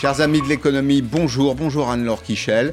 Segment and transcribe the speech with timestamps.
[0.00, 2.72] Chers amis de l'économie, bonjour, bonjour Anne-Laure Kichel.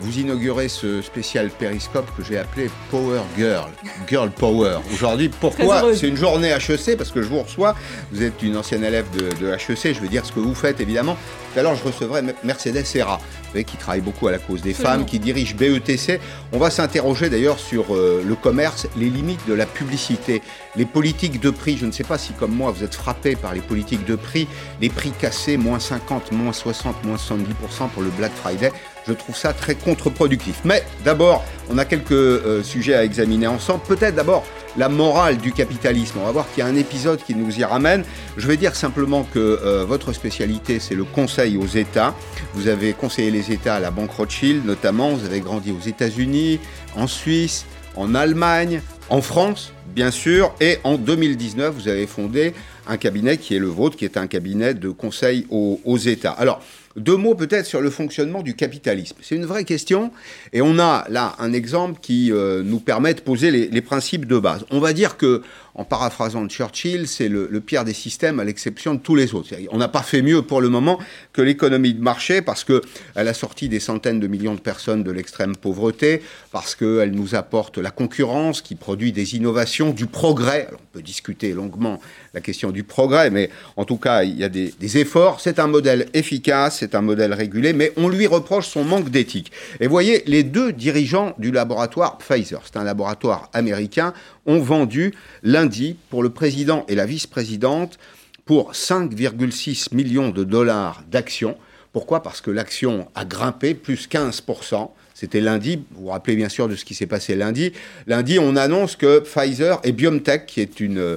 [0.00, 3.70] Vous inaugurez ce spécial périscope que j'ai appelé Power Girl,
[4.06, 4.78] Girl Power.
[4.92, 7.74] Aujourd'hui, pourquoi C'est une journée HEC parce que je vous reçois.
[8.12, 10.80] Vous êtes une ancienne élève de, de HEC, je veux dire ce que vous faites
[10.80, 11.16] évidemment.
[11.52, 13.18] Tout à l'heure, je recevrai Mercedes Serra,
[13.54, 16.20] qui travaille beaucoup à la cause des femmes, qui dirige BETC.
[16.52, 20.42] On va s'interroger d'ailleurs sur euh, le commerce, les limites de la publicité,
[20.76, 21.78] les politiques de prix.
[21.78, 24.46] Je ne sais pas si, comme moi, vous êtes frappé par les politiques de prix,
[24.82, 28.70] les prix cassés, moins 50, moins 60, moins 70% pour le Black Friday.
[29.08, 30.60] Je trouve ça très contre-productif.
[30.64, 33.82] Mais d'abord, on a quelques euh, sujets à examiner ensemble.
[33.86, 34.44] Peut-être d'abord
[34.76, 36.18] la morale du capitalisme.
[36.20, 38.04] On va voir qu'il y a un épisode qui nous y ramène.
[38.36, 42.14] Je vais dire simplement que euh, votre spécialité, c'est le conseil aux États.
[42.54, 45.10] Vous avez conseillé les États à la Banque Rothschild notamment.
[45.10, 46.60] Vous avez grandi aux États-Unis,
[46.96, 50.52] en Suisse, en Allemagne, en France, bien sûr.
[50.60, 52.54] Et en 2019, vous avez fondé
[52.86, 56.32] un cabinet qui est le vôtre, qui est un cabinet de conseil aux, aux États.
[56.32, 56.60] Alors,
[56.96, 59.16] deux mots peut-être sur le fonctionnement du capitalisme.
[59.20, 60.10] C'est une vraie question
[60.52, 64.26] et on a là un exemple qui euh, nous permet de poser les, les, principes
[64.26, 64.64] de base.
[64.70, 65.42] On va dire que
[65.76, 69.50] en paraphrasant Churchill, c'est le, pire des systèmes à l'exception de tous les autres.
[69.70, 70.98] On n'a pas fait mieux pour le moment
[71.34, 72.80] que l'économie de marché parce qu'elle
[73.14, 77.76] a sorti des centaines de millions de personnes de l'extrême pauvreté, parce qu'elle nous apporte
[77.76, 80.68] la concurrence qui produit des innovations, du progrès.
[80.72, 82.00] On peut discuter longuement
[82.32, 85.40] la question du progrès, mais en tout cas, il y a des, des efforts.
[85.40, 89.52] C'est un modèle efficace, c'est un modèle régulé, mais on lui reproche son manque d'éthique.
[89.80, 94.14] Et voyez, les deux dirigeants du laboratoire Pfizer, c'est un laboratoire américain,
[94.46, 97.98] ont vendu lundi pour le président et la vice-présidente
[98.44, 101.56] pour 5,6 millions de dollars d'actions.
[101.92, 102.22] Pourquoi?
[102.22, 104.90] Parce que l'action a grimpé plus 15%.
[105.14, 107.72] C'était lundi, vous vous rappelez bien sûr de ce qui s'est passé lundi.
[108.06, 111.16] Lundi, on annonce que Pfizer et BioNTech, qui est une, euh,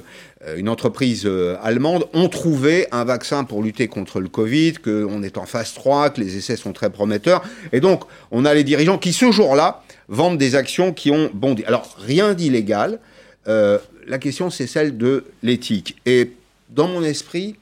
[0.56, 5.36] une entreprise euh, allemande, ont trouvé un vaccin pour lutter contre le Covid, qu'on est
[5.36, 7.42] en phase 3, que les essais sont très prometteurs.
[7.72, 11.62] Et donc, on a les dirigeants qui, ce jour-là, vendent des actions qui ont bondi.
[11.66, 13.00] Alors, rien d'illégal,
[13.48, 15.96] euh, la question, c'est celle de l'éthique.
[16.06, 16.32] Et
[16.68, 17.56] dans mon esprit,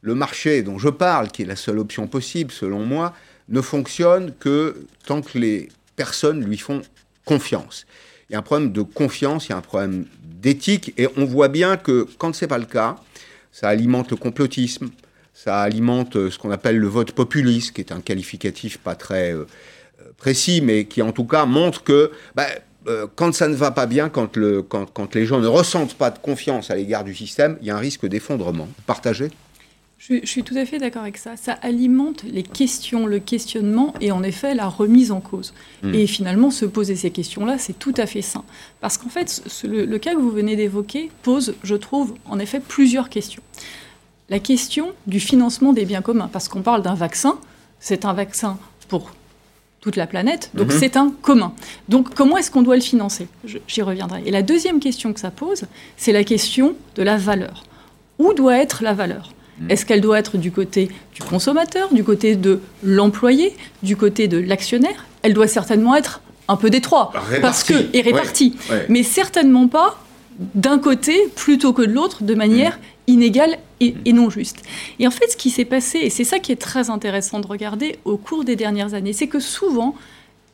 [0.00, 3.14] le marché dont je parle, qui est la seule option possible, selon moi,
[3.48, 6.82] ne fonctionne que tant que les personnes lui font
[7.24, 7.86] confiance.
[8.28, 11.24] Il y a un problème de confiance, il y a un problème d'éthique, et on
[11.24, 12.96] voit bien que quand ce n'est pas le cas,
[13.52, 14.90] ça alimente le complotisme,
[15.34, 19.46] ça alimente ce qu'on appelle le vote populiste, qui est un qualificatif pas très euh,
[20.16, 22.46] précis, mais qui en tout cas montre que bah,
[22.88, 25.94] euh, quand ça ne va pas bien, quand, le, quand, quand, les gens ne ressentent
[25.94, 28.68] pas de confiance à l'égard du système, il y a un risque d'effondrement.
[28.86, 29.30] Partagé
[29.98, 31.36] je, je, suis tout à fait d'accord avec ça.
[31.36, 35.54] Ça alimente les questions, le questionnement et en effet la remise en cause.
[35.84, 35.94] Mmh.
[35.94, 38.42] Et finalement, se poser ces questions-là, c'est tout à fait sain.
[38.80, 42.40] Parce qu'en fait, ce, le, le, cas que vous venez d'évoquer pose, je trouve, en
[42.40, 43.42] effet plusieurs questions.
[44.28, 47.38] La question du financement des biens communs, parce qu'on parle d'un vaccin,
[47.78, 49.12] c'est un vaccin pour
[49.82, 50.78] toute la planète, donc mmh.
[50.78, 51.52] c'est un commun.
[51.88, 53.26] Donc comment est-ce qu'on doit le financer?
[53.66, 54.22] J'y reviendrai.
[54.24, 55.64] Et la deuxième question que ça pose,
[55.96, 57.64] c'est la question de la valeur.
[58.18, 59.32] Où doit être la valeur?
[59.58, 59.70] Mmh.
[59.70, 64.38] Est-ce qu'elle doit être du côté du consommateur, du côté de l'employé, du côté de
[64.38, 65.04] l'actionnaire?
[65.22, 67.40] Elle doit certainement être un peu des trois, répartie.
[67.40, 68.86] parce que est répartie, ouais, ouais.
[68.88, 69.98] mais certainement pas
[70.38, 74.62] d'un côté plutôt que de l'autre, de manière mmh inégale et, et, non juste.
[74.98, 77.46] Et en fait, ce qui s'est passé, et c'est ça qui est très intéressant de
[77.46, 79.94] regarder au cours des dernières années, c'est que souvent,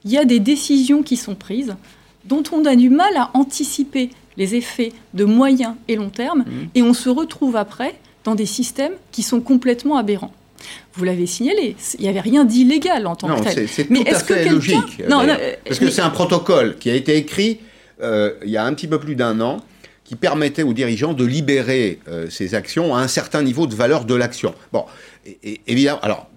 [0.05, 1.77] il y a des décisions qui sont prises
[2.25, 6.53] dont on a du mal à anticiper les effets de moyen et long terme, mmh.
[6.75, 7.95] et on se retrouve après
[8.25, 10.33] dans des systèmes qui sont complètement aberrants.
[10.95, 13.69] Vous l'avez signalé, il n'y avait rien d'illégal en tant non, que tel.
[13.69, 15.03] C'est tout à fait que logique.
[15.09, 15.91] Non, non, parce que mais...
[15.91, 17.61] c'est un protocole qui a été écrit
[18.01, 19.59] euh, il y a un petit peu plus d'un an
[20.09, 24.07] qui permettait aux dirigeants de libérer euh, ces actions à un certain niveau de valeur
[24.07, 24.55] de l'action.
[24.73, 24.87] Bon,
[25.27, 26.31] et, et, évidemment, alors,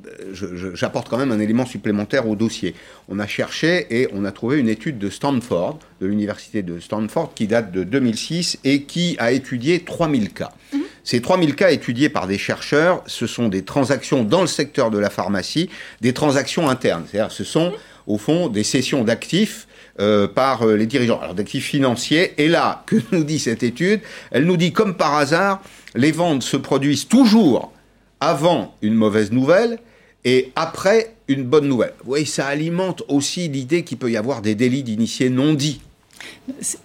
[0.73, 2.75] j'apporte quand même un élément supplémentaire au dossier.
[3.07, 7.33] On a cherché et on a trouvé une étude de Stanford, de l'université de Stanford,
[7.33, 10.51] qui date de 2006 et qui a étudié 3000 cas.
[10.73, 10.81] Mm -hmm.
[11.05, 14.99] Ces 3000 cas étudiés par des chercheurs, ce sont des transactions dans le secteur de
[14.99, 15.69] la pharmacie,
[16.01, 17.05] des transactions internes.
[17.09, 17.71] C'est-à-dire, ce sont,
[18.05, 19.67] au fond, des cessions d'actifs
[20.01, 22.33] euh, par euh, les dirigeants, alors d'actifs financiers.
[22.37, 24.01] Et là, que nous dit cette étude?
[24.31, 25.61] Elle nous dit, comme par hasard,
[25.95, 27.71] les ventes se produisent toujours
[28.19, 29.77] avant une mauvaise nouvelle
[30.25, 31.93] et après une bonne nouvelle.
[31.99, 35.81] Vous voyez, ça alimente aussi l'idée qu'il peut y avoir des délits d'initiés non dits.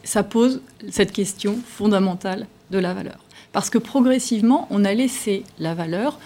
[0.05, 0.61] Ça pose
[0.91, 3.19] cette question fondamentale de la valeur.
[3.53, 6.19] Parce que progressivement, on a laissé la valeur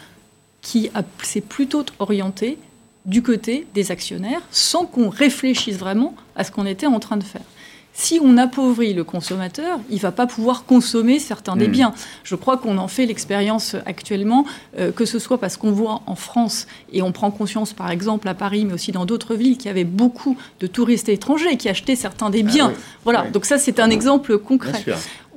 [0.60, 0.90] qui
[1.22, 2.58] s'est plutôt orientée
[3.06, 7.24] du côté des actionnaires sans qu'on réfléchisse vraiment à ce qu'on était en train de
[7.24, 7.42] faire.
[7.92, 11.72] si on appauvrit le consommateur, il ne va pas pouvoir consommer certains des hmm.
[11.72, 11.94] biens.
[12.24, 14.46] Je crois qu'on en fait l'expérience actuellement,
[14.78, 18.28] euh, que ce soit parce qu'on voit en France, et on prend conscience par exemple
[18.28, 21.68] à Paris, mais aussi dans d'autres villes, qu'il y avait beaucoup de touristes étrangers qui
[21.68, 22.72] achetaient certains des ah biens.
[23.04, 24.84] Voilà, donc ça c'est un exemple concret.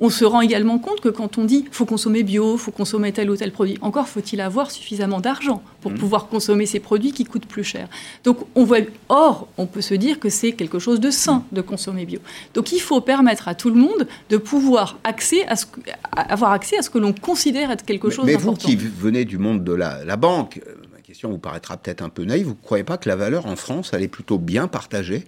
[0.00, 3.30] On se rend également compte que quand on dit faut consommer bio, faut consommer tel
[3.30, 5.98] ou tel produit, encore faut-il avoir suffisamment d'argent pour mmh.
[5.98, 7.88] pouvoir consommer ces produits qui coûtent plus cher.
[8.24, 11.60] Donc on voit, or, on peut se dire que c'est quelque chose de sain de
[11.60, 12.20] consommer bio.
[12.54, 15.66] Donc il faut permettre à tout le monde de pouvoir accès à ce,
[16.12, 18.68] avoir accès à ce que l'on considère être quelque chose d'important.
[18.68, 20.60] Mais vous qui venez du monde de la, la banque,
[21.14, 23.54] question vous paraîtra peut-être un peu naïve, vous ne croyez pas que la valeur en
[23.54, 25.22] France, elle est plutôt bien partagée?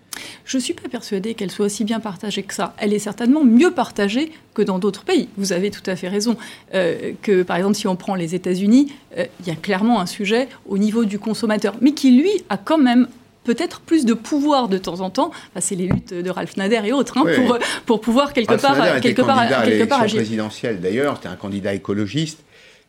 [0.45, 2.75] Je ne suis pas persuadée qu'elle soit aussi bien partagée que ça.
[2.79, 5.29] Elle est certainement mieux partagée que dans d'autres pays.
[5.37, 6.37] Vous avez tout à fait raison.
[6.75, 10.07] Euh, que par exemple, si on prend les États-Unis, euh, il y a clairement un
[10.07, 13.07] sujet au niveau du consommateur, mais qui lui a quand même
[13.45, 15.31] peut-être plus de pouvoir de temps en temps.
[15.61, 19.23] c'est les luttes de Ralph Nader et autres, hein, pour, pour pouvoir quelque part, quelque
[19.23, 20.19] part, quelque part agir.
[20.19, 22.41] présidentielle d'ailleurs, c'était un candidat écologiste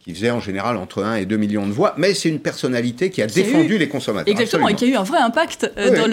[0.07, 3.09] qui faisait en général entre 1 et 2 millions de voix, mais c'est une personnalité
[3.09, 4.31] qui a défendu les consommateurs.
[4.31, 6.07] Exactement, et qui a eu un vrai impact euh, dans,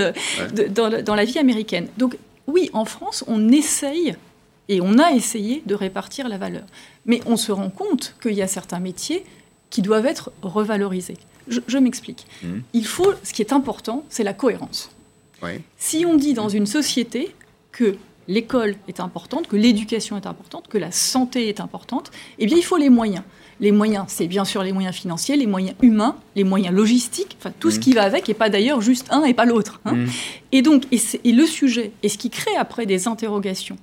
[0.89, 1.87] le, dans, la vie américaine.
[1.97, 2.19] Donc
[2.49, 4.17] oui, en France, on essaye,
[4.69, 6.65] et on a essayé de répartir la valeur.
[7.07, 9.23] Mais on se rend compte qu'il y a certains métiers
[9.71, 11.19] qui doivent être revalorisés.
[11.47, 12.27] Je, m'explique.
[12.43, 12.49] Mmh.
[12.73, 14.91] Il faut, ce qui est important, c'est la cohérence.
[15.77, 17.33] Si on dit dans une société
[17.71, 17.97] que
[18.27, 22.65] l'école est importante, que l'éducation est importante, que la santé est importante, eh bien il
[22.65, 23.23] faut les moyens.
[23.65, 27.51] Les moyens, c'est bien sûr les moyens financiers, les moyens humains, les moyens logistiques, enfin
[27.59, 27.81] tout ce mm.
[27.81, 29.81] qui va avec, et pas d'ailleurs juste un et pas l'autre.
[29.87, 29.95] Hein.
[29.95, 30.07] Mm.
[30.53, 33.79] Et donc, et, le sujet, et ce qui crée après des interrogations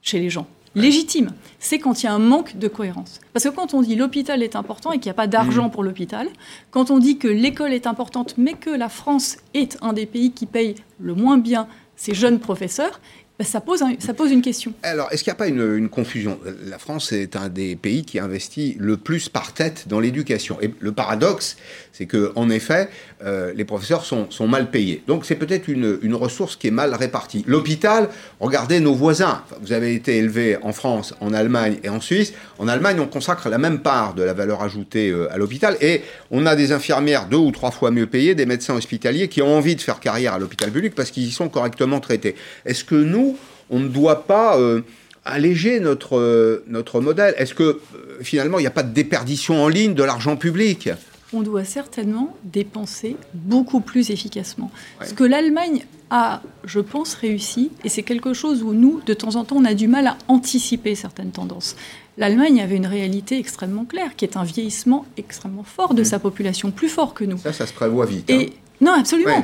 [0.00, 3.20] chez les gens, légitimes, c'est quand il y a un manque de cohérence.
[3.34, 5.72] Parce que quand on dit l'hôpital est important et qu'il n'y a pas d'argent mm.
[5.72, 6.28] pour l'hôpital,
[6.70, 10.32] quand on dit que l'école est importante mais que la France est un des pays
[10.32, 12.98] qui paye le moins bien ses jeunes professeurs,
[13.38, 14.74] bah, ça, pose ça pose une question.
[14.82, 16.38] Alors, est-ce qu'il n'y a pas une, confusion?
[16.66, 20.58] La France est un des pays qui investit le plus par tête dans l'éducation.
[20.60, 21.56] Et le paradoxe,
[21.92, 22.88] c'est qu'en effet,
[23.24, 25.02] euh, les professeurs sont, mal payés.
[25.06, 27.42] Donc, c'est peut-être une, ressource qui est mal répartie.
[27.46, 29.42] L'hôpital, regardez nos voisins.
[29.62, 32.34] vous avez été élevé en France, en Allemagne et en Suisse.
[32.58, 35.76] En Allemagne, on consacre la même part de la valeur ajoutée euh, à l'hôpital.
[35.80, 39.40] Et on a des infirmières deux ou trois fois mieux payées, des médecins hospitaliers qui
[39.42, 42.34] ont envie de faire carrière à l'hôpital public parce qu'ils y sont correctement traités.
[42.66, 43.21] Est-ce que nous,
[43.70, 44.82] on ne doit pas euh,
[45.24, 47.80] alléger notre, euh, notre modèle Est-ce que euh,
[48.22, 50.90] finalement, il n'y a pas de déperdition en ligne de l'argent public?
[51.32, 54.70] On doit certainement dépenser beaucoup plus efficacement.
[55.02, 59.36] Ce que l'Allemagne a, je pense, réussi, et c'est quelque chose où nous, de temps
[59.36, 61.74] en temps, on a du mal à anticiper certaines tendances.
[62.18, 66.04] L'Allemagne avait une réalité extrêmement claire, qui est un vieillissement extrêmement fort de mmh.
[66.04, 67.38] sa population, plus fort que nous.
[67.38, 68.30] Ça, ça se prévoit vite.
[68.30, 68.44] Hein.
[68.82, 69.42] Non, absolument.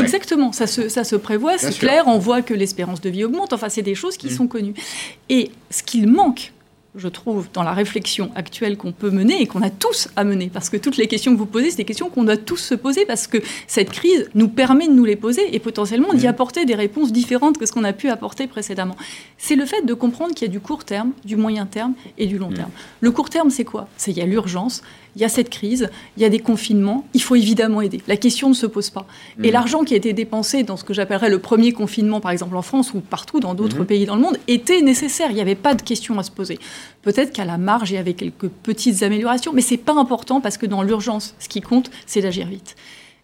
[0.00, 3.52] Exactement, ça se, ça se prévoit, c'est clair, on voit que l'espérance de vie augmente,
[3.52, 4.36] enfin c'est des choses qui mm.
[4.36, 4.74] sont connues.
[5.28, 6.52] Et ce qu'il manque
[6.96, 10.48] je trouve, dans la réflexion actuelle qu'on peut mener et qu'on a tous à mener.
[10.52, 12.74] Parce que toutes les questions que vous posez, c'est des questions qu'on doit tous se
[12.74, 16.30] poser parce que cette crise nous permet de nous les poser et potentiellement d'y mm.
[16.30, 18.96] apporter des réponses différentes que ce qu'on a pu apporter précédemment.
[19.38, 22.26] C'est le fait de comprendre qu'il y a du court terme, du moyen terme et
[22.26, 22.54] du long mm.
[22.54, 22.70] terme.
[23.00, 23.88] Le court terme, c'est quoi?
[23.96, 24.82] C'est il y a l'urgence,
[25.16, 28.00] il y a cette crise, il y a des confinements, il faut évidemment aider.
[28.08, 29.06] La question ne se pose pas.
[29.42, 29.52] Et mmh.
[29.52, 32.62] l'argent qui a été dépensé dans ce que j'appellerais le premier confinement, par exemple en
[32.62, 33.86] France ou partout dans d'autres mmh.
[33.86, 35.30] pays dans le monde, était nécessaire.
[35.30, 36.58] Il n'y avait pas de question à se poser.
[37.02, 40.40] Peut-être qu'à la marge, il y avait quelques petites améliorations, mais ce n'est pas important
[40.40, 42.76] parce que dans l'urgence, ce qui compte, c'est d'agir vite.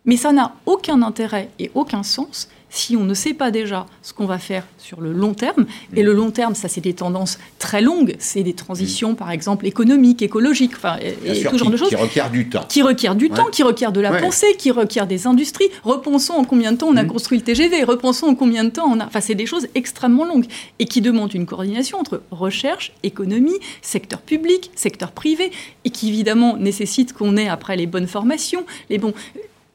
[0.04, 4.12] Mais ça n'a aucun intérêt et aucun sens si on ne sait pas déjà ce
[4.12, 7.38] qu'on va faire sur le long terme, et le long terme, ça c'est des tendances
[7.58, 11.88] très longues, c'est des transitions par exemple économiques, écologiques, enfin, et, tout genre de choses.
[11.88, 12.64] Qui requièrent du temps.
[12.68, 15.68] Qui requièrent du temps, qui requièrent de la pensée, qui requièrent des industries.
[15.82, 17.08] Repensons en combien de temps on a mm.
[17.08, 19.06] construit le TGV, repensons en combien de temps on a...
[19.06, 20.46] Enfin, c'est des choses extrêmement longues,
[20.78, 25.50] et qui demandent une coordination entre recherche, économie, secteur public, secteur privé,
[25.84, 29.12] et qui évidemment nécessitent qu'on ait après les bonnes formations, les bons...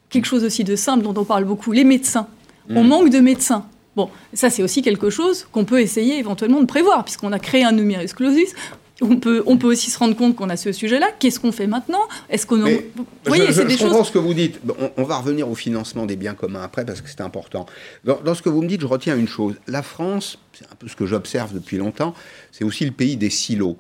[0.10, 2.28] Quelque chose aussi de simple dont on parle beaucoup, les médecins
[2.70, 2.88] on mm.
[2.88, 3.66] manque de médecins.
[3.96, 7.64] Bon, ça c'est aussi quelque chose qu'on peut essayer éventuellement de prévoir, puisqu'on a créé
[7.64, 8.54] un numerus clausus.
[9.02, 11.08] On peut, on peut aussi se rendre compte qu'on a ce sujet-là.
[11.20, 12.00] Qu'est-ce qu'on fait maintenant?
[12.30, 12.60] Est-ce qu'on...
[12.60, 12.82] Vous
[13.26, 14.62] voyez, c'est des je comprends ce que vous dites.
[14.96, 17.66] On, va revenir au financement des biens communs après, parce que c'est important.
[18.06, 19.56] Dans, dans, ce que vous me dites, je retiens une chose.
[19.68, 22.14] La France, c'est un peu ce que j'observe depuis longtemps,
[22.54, 23.78] c'est aussi le pays des silos.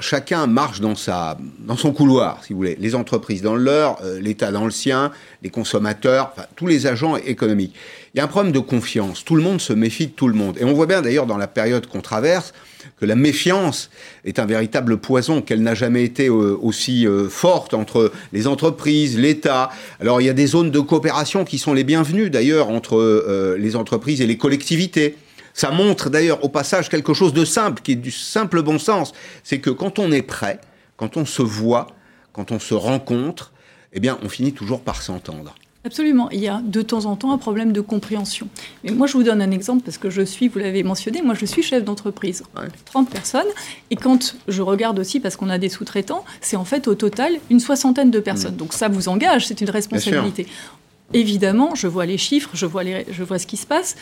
[0.00, 2.76] Chacun marche dans, sa, dans son couloir, si vous voulez.
[2.78, 5.10] Les entreprises dans le leur, euh, l'État dans le sien,
[5.42, 7.74] les consommateurs, tous les agents économiques.
[8.12, 9.24] Il y a un problème de confiance.
[9.24, 10.58] Tout le monde se méfie de tout le monde.
[10.60, 12.52] Et on voit bien d'ailleurs dans la période qu'on traverse
[12.98, 13.90] que la méfiance
[14.26, 19.18] est un véritable poison, qu'elle n'a jamais été euh, aussi euh, forte entre les entreprises,
[19.18, 19.70] l'État.
[19.98, 23.76] Alors il y a des zones de coopération qui sont les bienvenues d'ailleurs entre les
[23.76, 25.16] entreprises et les collectivités
[25.54, 29.12] Ça montre d'ailleurs au passage quelque chose de simple, qui est du simple bon sens.
[29.42, 30.60] C'est que quand on est prêt,
[30.96, 31.88] quand on se voit,
[32.32, 33.52] quand on se rencontre,
[33.92, 35.54] eh bien, on finit toujours par s'entendre.
[35.82, 36.28] Absolument.
[36.30, 38.48] Il y a de temps en temps un problème de compréhension.
[38.84, 41.34] Mais moi, je vous donne un exemple parce que je suis, vous l'avez mentionné, moi,
[41.34, 42.42] je suis chef d'entreprise.
[42.84, 43.46] 30 personnes.
[43.90, 47.32] Et quand je regarde aussi, parce qu'on a des sous-traitants, c'est en fait au total
[47.48, 48.54] une soixantaine de personnes.
[48.54, 48.58] Mmh.
[48.58, 50.46] Donc ça vous engage, c'est une responsabilité.
[51.12, 53.96] Évidemment, je vois les chiffres, je vois, les, je vois ce qui se passe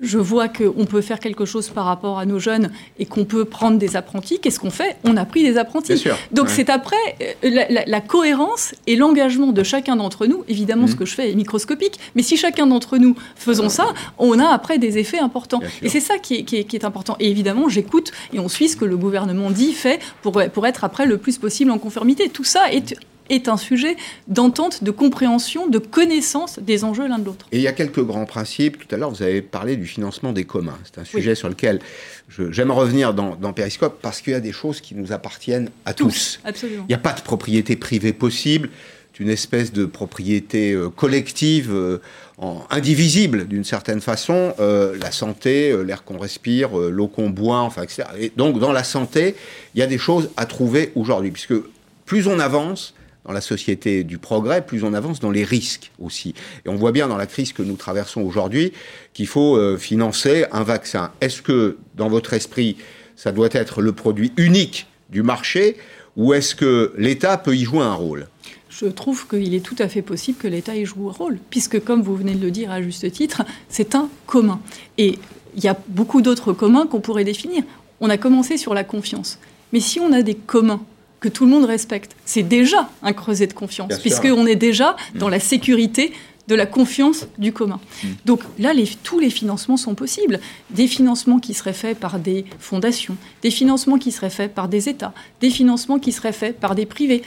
[0.00, 3.44] je vois qu'on peut faire quelque chose par rapport à nos jeunes et qu'on peut
[3.44, 4.38] prendre des apprentis.
[4.40, 4.96] Qu'est-ce qu'on fait?
[5.04, 6.02] On a pris des apprentis.
[6.32, 6.96] Donc c'est après
[7.44, 10.44] euh, la, cohérence et l'engagement de chacun d'entre nous.
[10.48, 10.96] Évidemment, ce mmh.
[10.96, 14.78] que je fais est microscopique, mais si chacun d'entre nous faisons ça, on a après
[14.78, 15.60] des effets importants.
[15.82, 17.16] Et c'est ça qui est, important.
[17.20, 20.82] Et évidemment, j'écoute et on suit ce que le gouvernement dit, fait pour, pour être
[20.84, 22.30] après le plus possible en conformité.
[22.30, 22.96] Tout ça est
[23.30, 23.96] est un sujet
[24.28, 27.46] d'entente, de compréhension, de connaissance des enjeux l'un de l'autre.
[27.52, 28.78] Et il y a quelques grands principes.
[28.78, 30.78] Tout à l'heure, vous avez parlé du financement des communs.
[30.84, 31.80] C'est un sujet sur lequel
[32.50, 35.94] j'aime revenir dans, dans, Periscope parce qu'il y a des choses qui nous appartiennent à
[35.94, 36.40] tous.
[36.44, 36.84] Absolument.
[36.88, 38.70] Il n'y a pas de propriété privée possible.
[39.12, 41.70] C'est une espèce de propriété euh, collective.
[41.72, 41.98] Euh,
[42.70, 48.04] indivisible d'une certaine façon, euh, la santé, l'air qu'on respire, l'eau qu'on boit, enfin, etc.
[48.18, 49.34] Et donc, dans la santé,
[49.74, 51.52] il y a des choses à trouver aujourd'hui, puisque
[52.06, 56.34] plus on avance, dans la société du progrès, plus on avance dans les risques aussi.
[56.64, 58.72] Et on voit bien dans la crise que nous traversons aujourd'hui
[59.12, 61.12] qu'il faut euh, financer un vaccin.
[61.20, 62.76] Est-ce que, dans votre esprit,
[63.16, 65.76] ça doit être le produit unique du marché
[66.16, 68.28] ou est-ce que l'État peut y jouer un rôle?
[68.68, 71.82] Je trouve qu'il est tout à fait possible que l'État y joue un rôle, puisque,
[71.82, 74.60] comme vous venez de le dire à juste titre, c'est un commun.
[74.96, 75.18] Et
[75.56, 77.62] il y a beaucoup d'autres communs qu'on pourrait définir.
[78.00, 79.38] On a commencé sur la confiance.
[79.72, 80.82] Mais si on a des communs
[81.20, 82.16] que tout le monde respecte.
[82.24, 85.32] C'est déjà un creuset de confiance, puisqu'on est déjà dans mm.
[85.32, 86.12] la sécurité
[86.48, 87.78] de la confiance du commun.
[88.02, 88.08] Mm.
[88.24, 88.72] Donc là,
[89.04, 90.40] tous les financements sont possibles.
[90.70, 94.88] Des financements qui seraient faits par des fondations, des financements qui seraient faits par des
[94.88, 97.22] États, des financements qui seraient faits par des privés.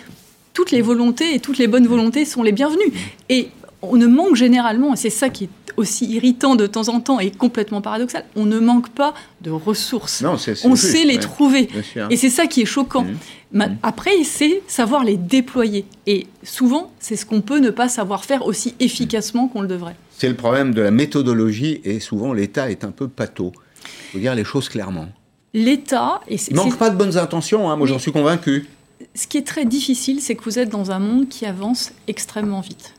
[0.53, 2.93] Toutes les volontés et toutes les bonnes volontés sont les bienvenues.
[3.29, 3.49] Et
[3.81, 7.19] on ne manque généralement, et c'est ça qui est aussi irritant de temps en temps
[7.19, 10.21] et complètement paradoxal, on ne manque pas de ressources.
[10.21, 11.69] Non, on sait les trouver.
[12.09, 13.05] Et c'est ça qui est choquant.
[13.51, 13.63] Mmh.
[13.83, 15.85] Après, c'est savoir les déployer.
[16.07, 19.95] Et souvent, c'est ce qu'on peut ne pas savoir faire aussi efficacement qu'on le devrait.
[20.17, 23.51] C'est le problème de la méthodologie et souvent l'État est un peu pâteau.
[23.85, 25.07] Il faut dire les choses clairement.
[25.53, 26.21] L'État...
[26.29, 28.67] Il ne manque pas de bonnes intentions, hein, moi j'en suis convaincu.
[29.15, 32.61] Ce qui est très difficile, c'est que vous êtes dans un monde qui avance extrêmement
[32.61, 32.93] vite.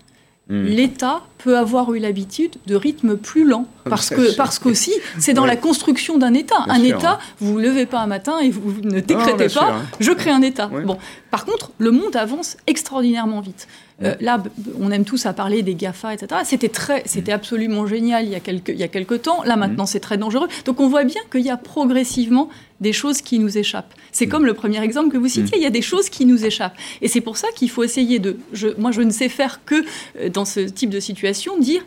[0.48, 0.64] Hmm.
[0.64, 3.66] L'État peut avoir eu l'habitude de rythmes plus lents.
[3.84, 6.64] Parce que parce qu'aussi, c'est dans la construction d'un État.
[6.68, 9.82] un État, vous vous levez pas un matin et vous ne décrétez pas, hein.
[10.00, 10.66] je crée un État.
[10.66, 10.98] Bon,
[11.34, 13.66] par contre, le monde avance extraordinairement vite.
[14.04, 14.40] Euh, là,
[14.78, 16.42] on aime tous à parler des GAFA, etc.
[16.44, 17.34] C'était très, c'était mm.
[17.34, 19.42] absolument génial il y a quelques, il y a quelques temps.
[19.42, 19.88] Là, maintenant, mm.
[19.88, 20.46] c'est très dangereux.
[20.64, 22.50] Donc, on voit bien qu'il y a progressivement
[22.80, 23.94] des choses qui nous échappent.
[24.12, 24.28] C'est mm.
[24.28, 26.76] comme le premier exemple que vous citiez, il y a des choses qui nous échappent.
[27.02, 28.36] Et c'est pour ça qu'il faut essayer de...
[28.52, 29.84] Je, moi, je ne sais faire que,
[30.20, 31.84] euh, dans ce type de situation, dire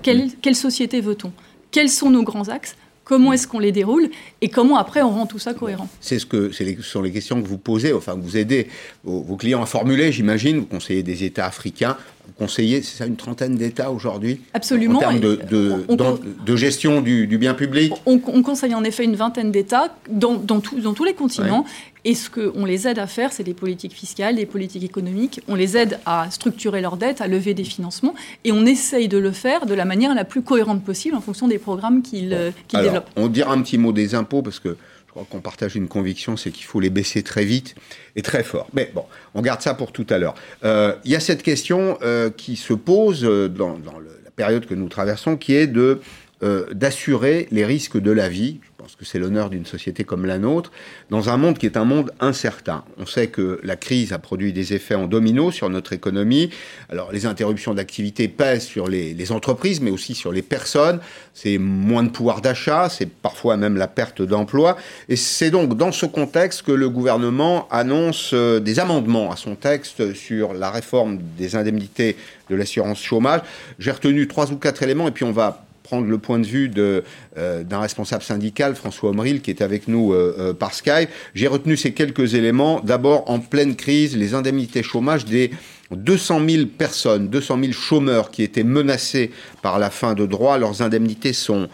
[0.00, 1.30] quelle, quelle société veut-on?
[1.72, 2.74] Quels sont nos grands axes?
[3.12, 4.08] Comment est-ce qu'on les déroule
[4.40, 7.42] et comment après on rend tout ça cohérent C'est ce que ce sont les questions
[7.42, 8.68] que vous posez, enfin que vous aidez
[9.04, 10.60] vos, clients à formuler, j'imagine.
[10.60, 14.98] Vous conseillez des États africains, vous conseillez, c'est ça, une trentaine d'États aujourd'hui Absolument.
[14.98, 15.38] En termes de,
[16.46, 20.94] de, gestion du, bien public on, conseille en effet une vingtaine d'États dans, dans, dans,
[20.94, 21.64] tous les continents
[22.04, 25.40] et ce qu'on les aide à faire, c'est des politiques fiscales, des politiques économiques.
[25.46, 28.14] On les aide à structurer leurs dettes, à lever des financements.
[28.44, 31.46] Et on essaye de le faire de la manière la plus cohérente possible en fonction
[31.46, 33.10] des programmes qu'ils euh, développent.
[33.16, 34.76] On dira un petit mot des impôts parce que
[35.12, 37.74] crois qu'on partage une conviction, c'est qu'il faut les baisser très vite
[38.16, 38.68] et très fort.
[38.72, 39.04] Mais bon,
[39.34, 40.34] on garde ça pour tout à l'heure.
[40.64, 44.88] Euh, il y a cette question euh, qui se pose dans, la période que nous
[44.88, 46.00] traversons, qui est de
[46.72, 50.38] d'assurer les risques de la vie je pense que c'est l'honneur d'une société comme la
[50.38, 50.72] nôtre,
[51.08, 52.82] dans un monde qui est un monde incertain.
[52.98, 56.50] On sait que la crise a produit des effets en domino sur notre économie.
[56.88, 60.98] Alors les interruptions d'activité pèsent sur les, entreprises, mais aussi sur les personnes.
[61.32, 64.76] C'est moins de pouvoir d'achat, c'est parfois même la perte d'emploi.
[65.08, 69.54] Et c'est donc dans ce contexte que le gouvernement annonce euh, des amendements à son
[69.54, 72.16] texte sur la réforme des indemnités
[72.50, 73.42] de l'assurance chômage.
[73.78, 76.70] J'ai retenu trois ou quatre éléments et puis on va prendre le point de vue
[76.78, 81.10] euh, d'un responsable syndical, François Omril, qui est avec nous euh, euh, par Skype.
[81.34, 82.80] J'ai retenu ces quelques éléments.
[82.82, 85.50] D'abord, en pleine crise, les indemnités chômage des
[85.90, 90.80] 200 000 personnes, 200 000 chômeurs qui étaient menacés par la fin de droit, leurs
[90.80, 91.68] indemnités sont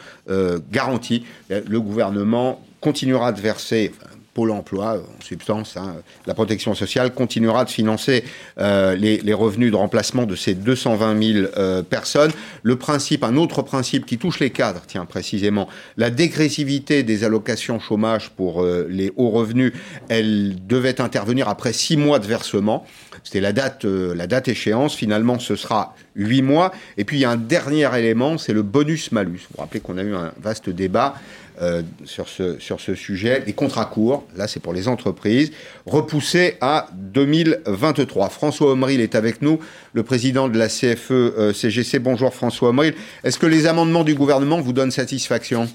[0.72, 1.24] garanties.
[1.48, 3.92] Le gouvernement continuera de verser,
[4.38, 8.22] Pôle emploi, en substance, hein, la protection sociale continuera de financer
[8.60, 12.30] euh, les, revenus de remplacement de ces 220 000 euh, personnes.
[12.62, 15.66] Le principe, un autre principe qui touche les cadres, tiens précisément,
[15.96, 19.72] la dégressivité des allocations chômage pour euh, les hauts revenus,
[20.08, 22.86] elle devait intervenir après six mois de versement.
[23.24, 24.94] C'était la date, la date échéance.
[24.94, 26.70] Finalement, ce sera huit mois.
[26.96, 29.40] Et puis, il y a un dernier élément, c'est le bonus-malus.
[29.50, 31.16] Vous vous rappelez qu'on a eu un vaste débat
[31.60, 33.42] euh, sur, ce, sujet.
[33.44, 35.50] Les contrats courts, là c'est pour les entreprises,
[35.86, 38.28] repoussés à 2023.
[38.28, 39.58] François Omril est avec nous,
[39.92, 41.96] le président de la CFE-CGC.
[41.96, 42.94] Euh, Bonjour François Omril.
[43.24, 45.68] Est-ce que les amendements du gouvernement vous donnent satisfaction?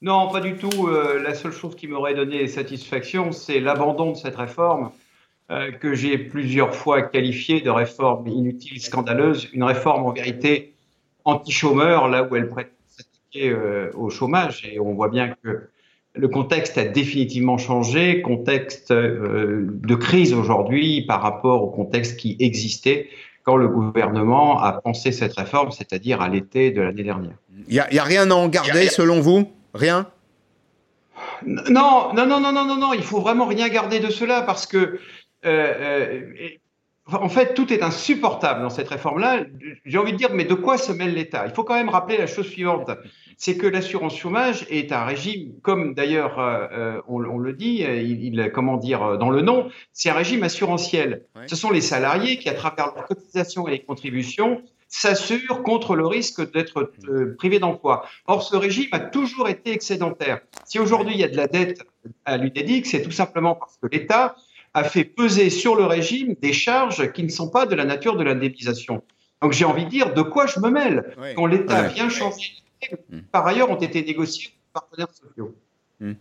[0.00, 0.88] Non, pas du tout.
[0.88, 4.90] Euh, la seule chose qui m'aurait donné satisfaction, c'est l'abandon de cette réforme
[5.80, 10.72] que j'ai plusieurs fois qualifiée de réforme inutile, scandaleuse, une réforme en vérité
[11.26, 12.72] anti-chômeur, là où elle prête
[13.36, 14.68] euh, au chômage.
[14.70, 15.68] Et on voit bien que
[16.14, 22.36] le contexte a définitivement changé, contexte euh, de crise aujourd'hui par rapport au contexte qui
[22.38, 23.08] existait
[23.44, 27.34] quand le gouvernement a pensé cette réforme, c'est-à-dire à, l'été de l'année dernière.
[27.66, 29.50] Il n'y a, rien à en garder selon vous?
[29.74, 30.06] Rien?
[31.44, 34.66] Non, non, non, non, non, non, non, il faut vraiment rien garder de cela parce
[34.66, 35.00] que
[35.44, 36.20] euh,
[37.12, 39.44] en fait, tout est insupportable dans cette réforme-là.
[39.84, 41.44] J'ai envie de dire, mais de quoi se mêle l'État?
[41.46, 42.90] Il faut quand même rappeler la chose suivante
[43.38, 48.52] c'est que l'assurance chômage est un régime, comme d'ailleurs euh, euh, on, le dit, il,
[48.54, 51.24] comment dire dans le nom, c'est un régime assurantiel.
[51.48, 56.06] Ce sont les salariés qui, à travers leurs cotisations et les contributions, s'assurent contre le
[56.06, 58.04] risque d'être euh, privés d'emploi.
[58.26, 60.40] Or, ce régime a toujours été excédentaire.
[60.64, 61.82] Si aujourd'hui il y a de la dette
[62.26, 64.36] à l'UNEDIC, c'est tout simplement parce que l'État
[64.74, 68.16] a fait peser sur le régime des charges qui ne sont pas de la nature
[68.16, 69.02] de l'indemnisation.
[69.42, 72.62] Donc j'ai envie de dire, de quoi je me mêle Quand l'État vient changer
[73.30, 75.54] par ailleurs ont été négociés par partenaires sociaux?
[76.00, 76.14] Hmm.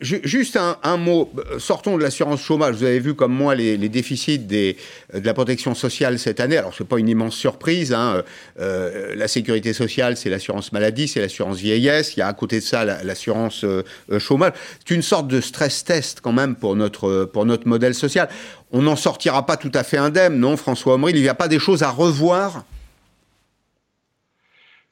[0.00, 2.76] Juste un, mot, sortons de l'assurance chômage.
[2.76, 4.76] Vous avez vu comme moi les, déficits des,
[5.12, 6.56] de la protection sociale cette année.
[6.56, 7.92] Alors ce n'est pas une immense surprise.
[7.92, 8.22] Hein.
[8.60, 12.16] Euh, la sécurité sociale, c'est l'assurance maladie, c'est l'assurance vieillesse.
[12.16, 13.82] Il y a à côté de ça l'assurance euh,
[14.20, 14.52] chômage.
[14.86, 17.28] C'est une sorte de stress test quand même pour notre,
[17.64, 18.28] modèle social.
[18.70, 21.48] On n'en sortira pas tout à fait indemne, non François Omril Il n'y a pas
[21.48, 22.64] des choses à revoir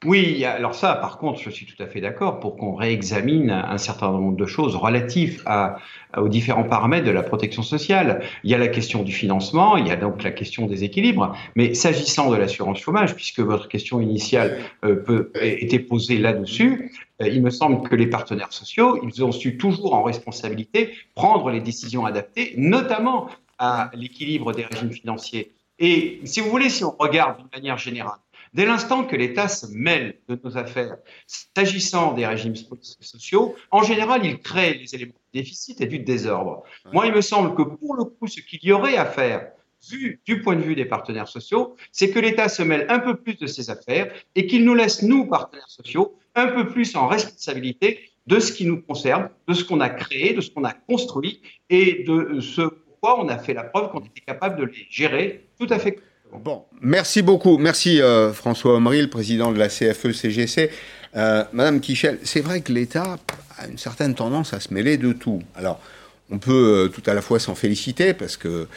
[0.03, 3.77] oui, alors ça, par contre, je suis tout à fait d'accord pour qu'on réexamine un
[3.77, 5.77] certain nombre de choses relatives à,
[6.17, 8.23] aux différents paramètres de la protection sociale.
[8.43, 11.35] Il y a la question du financement, il y a donc la question des équilibres,
[11.55, 17.27] mais s'agissant de l'assurance chômage, puisque votre question initiale euh, peut, était posée là-dessus, euh,
[17.27, 21.59] il me semble que les partenaires sociaux, ils ont su toujours en responsabilité prendre les
[21.59, 25.51] décisions adaptées, notamment à l'équilibre des régimes financiers.
[25.77, 28.17] Et si vous voulez, si on regarde d'une manière générale,
[28.53, 34.25] Dès l'instant que l'État se mêle de nos affaires, s'agissant des régimes sociaux, en général,
[34.25, 36.63] il crée les éléments de déficit et du désordre.
[36.91, 39.51] Moi, il me semble que pour le coup, ce qu'il y aurait à faire,
[39.89, 43.15] vu du point de vue des partenaires sociaux, c'est que l'État se mêle un peu
[43.15, 47.07] plus de ses affaires et qu'il nous laisse, nous, partenaires sociaux, un peu plus en
[47.07, 50.73] responsabilité de ce qui nous concerne, de ce qu'on a créé, de ce qu'on a
[50.73, 54.85] construit et de ce pourquoi on a fait la preuve qu'on était capable de les
[54.89, 55.99] gérer tout à fait
[56.39, 57.57] Bon, merci beaucoup.
[57.57, 60.69] Merci euh, François Omril, président de la CFE-CGC.
[61.17, 63.17] Euh, Madame Kichel, c'est vrai que l'État
[63.57, 65.41] a une certaine tendance à se mêler de tout.
[65.55, 65.81] Alors,
[66.29, 68.67] on peut euh, tout à la fois s'en féliciter parce que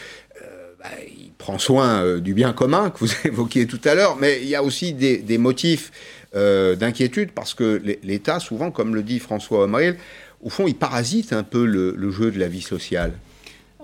[0.81, 4.49] bah, il prend soin du bien commun que vous évoquiez tout à l'heure, mais il
[4.49, 5.93] y a aussi des, motifs
[6.35, 9.97] d'inquiétude parce que l'État, souvent, comme le dit François Omril,
[10.43, 13.13] au fond, il parasite un peu le jeu de la vie sociale.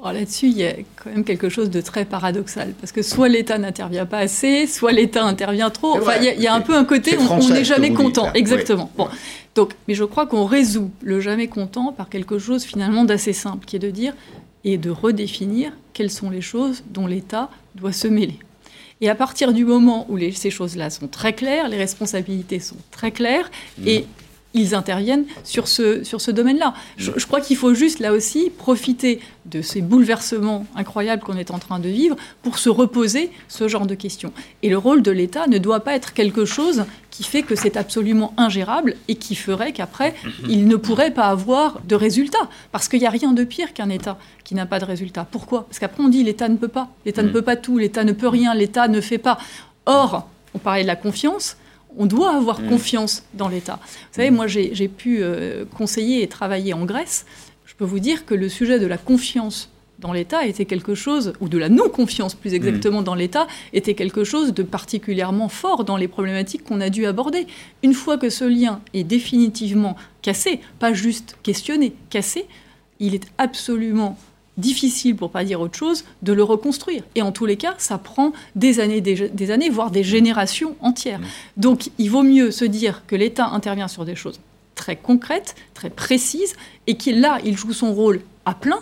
[0.02, 3.28] Alors là-dessus, il y a quand même quelque chose de très paradoxal, parce que soit
[3.28, 5.94] l'État n'intervient pas assez, soit l'État intervient trop.
[5.98, 8.32] Enfin, il y, a, un peu un côté où on n'est jamais content.
[8.32, 8.90] Exactement.
[8.96, 9.08] Bon.
[9.54, 13.66] Donc, mais je crois qu'on résout le jamais content par quelque chose finalement d'assez simple,
[13.66, 14.14] qui est de dire
[14.64, 18.38] et de redéfinir quelles sont les choses dont l'État doit se mêler.
[19.02, 23.10] Et à partir du moment où ces choses-là sont très claires, les responsabilités sont très
[23.10, 23.88] claires, mmh.
[23.88, 24.06] et
[24.52, 26.74] ils interviennent sur ce, sur ce domaine-là.
[26.96, 31.58] Je, crois qu'il faut juste, là aussi, profiter de ces bouleversements incroyables qu'on est en
[31.58, 34.32] train de vivre pour se reposer ce genre de questions.
[34.62, 37.76] Et le rôle de l'État ne doit pas être quelque chose qui fait que c'est
[37.76, 40.14] absolument ingérable et qui ferait qu'après,
[40.48, 42.48] il ne pourrait pas avoir de résultats.
[42.72, 45.26] Parce qu'il n'y a rien de pire qu'un État qui n'a pas de résultats.
[45.30, 45.64] Pourquoi?
[45.64, 46.88] Parce qu'après, on dit l'État ne peut pas.
[47.06, 47.32] L'État ne mm.
[47.32, 49.38] peut pas tout, l'État ne peut rien, l'État ne fait pas.
[49.86, 51.56] Or, on parlait de la confiance
[51.96, 52.68] on doit avoir mm.
[52.68, 53.78] confiance dans l'État.
[53.82, 54.34] Vous savez, mm.
[54.34, 57.26] moi, j'ai pu euh, conseiller et travailler en Grèce.
[57.66, 61.34] Je peux vous dire que le sujet de la confiance dans l'État était quelque chose,
[61.40, 63.04] ou de la non-confiance plus exactement mm.
[63.04, 67.46] dans l'État, était quelque chose de particulièrement fort dans les problématiques qu'on a dû aborder.
[67.82, 72.46] Une fois que ce lien est définitivement cassé, pas juste questionné, cassé,
[72.98, 74.18] il est absolument
[74.56, 77.02] difficile, pour pas dire autre chose, de le reconstruire.
[77.14, 81.20] Et en tous les cas, ça prend des années, des, années, voire des générations entières.
[81.20, 81.24] Mmh.
[81.56, 84.40] Donc, il vaut mieux se dire que l'État intervient sur des choses
[84.74, 86.54] très concrètes, très précises,
[86.86, 88.80] et qu'il là, il joue son rôle à plein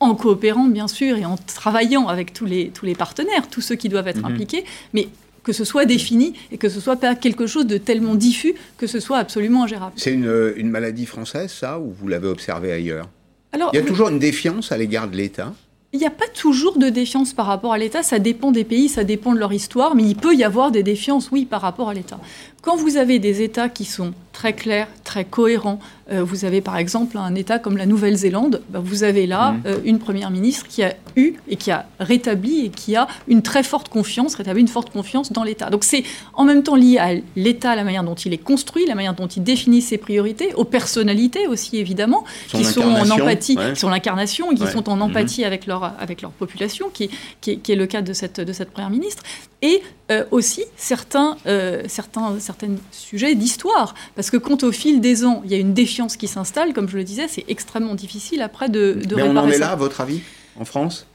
[0.00, 3.74] en coopérant bien sûr et en travaillant avec tous les, tous les partenaires, tous ceux
[3.74, 4.32] qui doivent être mmh.
[4.32, 5.08] impliqués, mais
[5.42, 8.86] que ce soit défini et que ce soit pas quelque chose de tellement diffus que
[8.86, 9.94] ce soit absolument ingérable.
[9.96, 13.08] C'est une, une maladie française, ça, ou vous l'avez observé ailleurs?
[13.54, 15.54] Il y a toujours une défiance à l'égard de l'État
[15.94, 18.90] il n'y a pas toujours de défiance par rapport à l'État, ça dépend des pays,
[18.90, 21.88] ça dépend de leur histoire, mais il peut y avoir des défiances, oui, par rapport
[21.88, 22.20] à l'État.
[22.60, 25.78] Quand vous avez des États qui sont très clairs, très cohérents,
[26.10, 29.62] euh, vous avez par exemple un État comme la Nouvelle-Zélande, bah, vous avez là mmh.
[29.66, 33.42] euh, une première ministre qui a eu et qui a rétabli et qui a une
[33.42, 35.70] très forte confiance, rétabli une forte confiance dans l'État.
[35.70, 38.94] Donc c'est en même temps lié à l'État, la manière dont il est construit, la
[38.94, 43.80] manière dont il définit ses priorités, aux personnalités aussi évidemment, qui sont en empathie, qui
[43.80, 45.02] sont l'incarnation qui sont en mmh.
[45.02, 48.52] empathie avec, leur, avec leur population, qui, qui, qui, est le cas de cette, de
[48.52, 49.22] cette première ministre.
[49.60, 51.36] Et euh, aussi certains,
[51.88, 53.94] certains, certains sujets d'histoire.
[54.14, 56.88] Parce que quand au fil des ans, il y a une défiance qui s'installe, comme
[56.88, 59.76] je le disais, c'est extrêmement difficile après de, de Mais on en est là, à
[59.76, 60.20] votre avis,
[60.58, 61.06] en France?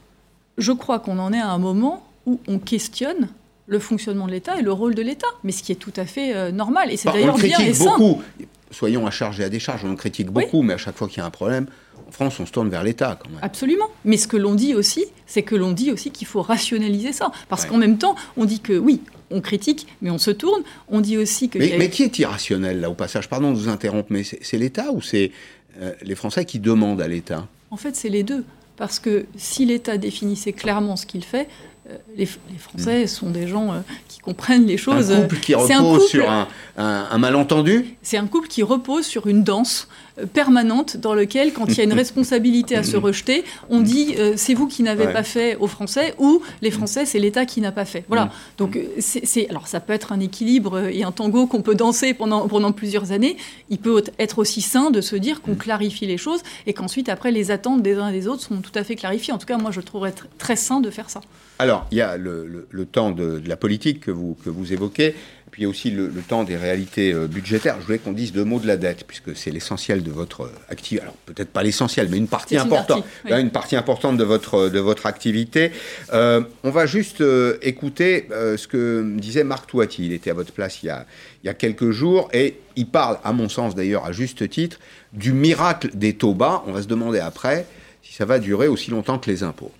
[0.58, 3.28] Je crois qu'on en est à un moment où on questionne
[3.66, 6.04] le fonctionnement de l'État et le rôle de l'État, mais ce qui est tout à
[6.04, 6.92] fait euh, normal.
[6.92, 8.22] Et c'est bah, d'ailleurs bien et beaucoup.
[8.70, 11.20] Soyons à charge et à décharge, on critique beaucoup, mais à chaque fois qu'il y
[11.20, 11.66] a un problème,
[12.10, 13.38] France, on se tourne vers l'État quand même.
[13.42, 13.88] Absolument.
[14.04, 17.32] Mais ce que l'on dit aussi, c'est que l'on dit aussi qu'il faut rationaliser ça.
[17.48, 20.62] Parce qu'en même temps, on dit que oui, on critique, mais on se tourne.
[20.88, 21.58] On dit aussi que.
[21.58, 23.28] Mais, qui est irrationnel, là, au passage?
[23.28, 25.32] Pardon de vous interrompre, mais c'est l'État ou c'est
[25.80, 27.46] euh, les Français qui demandent à l'État?
[27.70, 28.44] En fait, c'est les deux.
[28.76, 31.48] Parce que si l'État définissait clairement ce qu'il fait,
[31.90, 35.12] euh, les, Français sont des gens euh, qui comprennent les choses.
[35.12, 36.28] Un couple qui repose sur
[36.76, 37.96] un malentendu?
[38.02, 39.88] C'est un couple qui repose sur une danse
[40.32, 44.34] permanente dans lequel, quand il y a une responsabilité à se rejeter, on dit euh,
[44.36, 47.72] c'est vous qui n'avez pas fait aux Français ou les Français c'est l'État qui n'a
[47.72, 48.04] pas fait.
[48.08, 48.26] Voilà.
[48.26, 48.30] Mm.
[48.58, 52.14] Donc euh, c'est alors ça peut être un équilibre et un tango qu'on peut danser
[52.14, 53.36] pendant pendant plusieurs années.
[53.70, 55.58] Il peut être aussi sain de se dire qu'on mm.
[55.58, 58.72] clarifie les choses et qu'ensuite après les attentes des uns et des autres sont tout
[58.74, 59.32] à fait clarifiées.
[59.32, 61.20] En tout cas, moi je trouverais très sain de faire ça.
[61.58, 65.14] Alors il y a le, temps de, de, la politique que vous que vous évoquez
[65.54, 67.76] puis il y a aussi le, temps des réalités euh, budgétaires.
[67.78, 70.52] Je voulais qu'on dise deux mots de la dette, puisque c'est l'essentiel de votre euh,
[70.68, 71.02] activité.
[71.02, 73.04] Alors peut-être pas l'essentiel, mais une partie importante.
[73.30, 75.70] Une partie, importante de votre, de votre activité.
[76.12, 77.22] Euh, on va juste
[77.62, 80.06] écouter ce que disait Marc Touati.
[80.06, 81.06] Il était à votre place il y, a,
[81.44, 84.80] il y a quelques jours, et il parle, à mon sens d'ailleurs, à juste titre,
[85.12, 86.64] du miracle des taux bas.
[86.66, 87.64] On va se demander après
[88.02, 89.70] si ça va durer aussi longtemps que les impôts.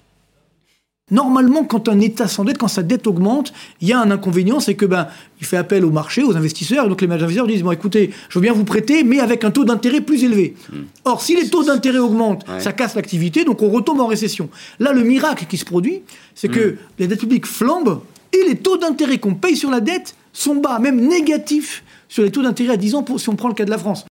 [1.11, 4.75] Normalement, quand un État s'endette, quand sa dette augmente, il y a un inconvénient, c'est
[4.75, 5.07] que ben,
[5.39, 8.39] il fait appel au marché, aux investisseurs, et donc les investisseurs disent bon, écoutez, je
[8.39, 10.55] veux bien vous prêter, mais avec un taux d'intérêt plus élevé.
[10.73, 10.85] Hmm.
[11.05, 14.49] Or, si les taux d'intérêt augmentent, ça casse l'activité, donc on retombe en récession.
[14.79, 16.01] Là, le miracle qui se produit,
[16.35, 16.77] c'est que hmm.
[16.99, 18.01] les dettes publiques flambent
[18.33, 22.31] et les taux d'intérêt qu'on paye sur la dette sont bas, même négatifs sur les
[22.31, 24.07] taux d'intérêt à 10 ans, pour, si on prend le cas de la France.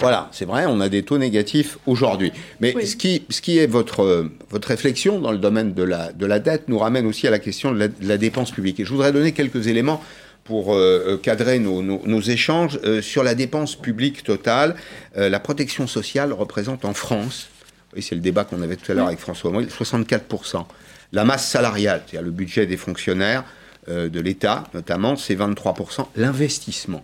[0.00, 2.32] Voilà, c'est vrai, on a des taux négatifs aujourd'hui.
[2.60, 6.26] Mais ce, qui, ce qui est votre, votre réflexion dans le domaine de la, de
[6.26, 8.78] la dette nous ramène aussi à la question de la, dépense publique.
[8.80, 10.02] Et je voudrais donner quelques éléments
[10.44, 14.76] pour euh, euh, cadrer nos, nos, échanges euh, sur la dépense publique totale.
[15.16, 17.48] la protection sociale représente en France,
[17.96, 20.64] et c'est le débat qu'on avait tout à l'heure avec François 64%.
[21.12, 23.44] La masse salariale, c'est-à-dire le budget des fonctionnaires
[23.88, 26.06] de l'État notamment, c'est 23%.
[26.16, 27.02] L'investissement,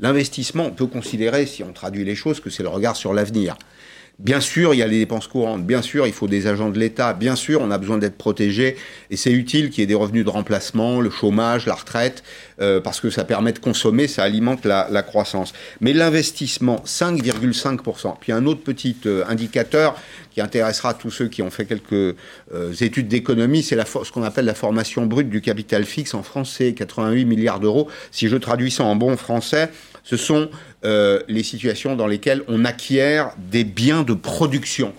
[0.00, 3.56] L'investissement, on peut considérer, si on traduit les choses, que c'est le regard sur l'avenir.
[4.20, 6.78] Bien sûr, il y a les dépenses courantes, bien sûr, il faut des agents de
[6.78, 8.76] l'État, bien sûr, on a besoin d'être protégé,
[9.08, 12.22] et c'est utile qu'il y ait des revenus de remplacement, le chômage, la retraite,
[12.60, 15.54] euh, parce que ça permet de consommer, ça alimente la, croissance.
[15.80, 18.16] Mais l'investissement, 5,5%.
[18.20, 19.96] Puis un autre petit euh, indicateur
[20.30, 21.92] qui intéressera tous ceux qui ont fait quelques
[22.52, 26.12] euh, études d'économie, c'est ce qu'on appelle la formation brute du capital fixe.
[26.12, 27.88] En France, c'est 88 milliards d'euros.
[28.10, 29.70] Si je traduis ça en bon français,
[30.04, 30.50] ce sont
[30.84, 34.94] euh, les situations dans lesquelles on acquiert des biens de production.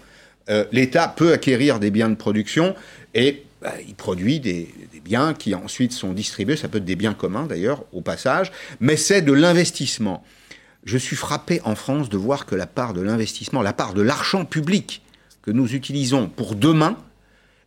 [0.50, 2.76] Euh, L'État peut acquérir des biens de production
[3.14, 7.16] et bah, il produit des, biens qui ensuite sont distribués, ça peut être des biens
[7.16, 10.24] communs d'ailleurs au passage, mais c'est de l'investissement.
[10.84, 14.02] Je suis frappé en France de voir que la part de l'investissement, la part de
[14.02, 15.02] l'argent public
[15.42, 16.98] que nous utilisons pour demain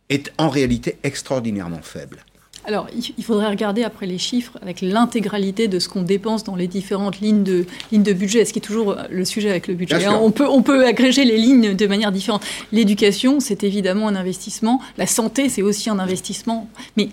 [0.09, 2.23] est en réalité extraordinairement faible.
[2.67, 6.67] Alors, il faudrait regarder après les chiffres avec l'intégralité de ce qu'on dépense dans les
[6.67, 10.05] différentes lignes de, lignes de budget, ce qui est toujours le sujet avec le budget.
[10.05, 10.19] Hein.
[10.21, 12.43] On, peut, on peut agréger les lignes de manière différente.
[12.71, 14.81] L'éducation, c'est évidemment un investissement.
[14.97, 16.67] La santé, c'est aussi un investissement.
[16.97, 17.09] Mais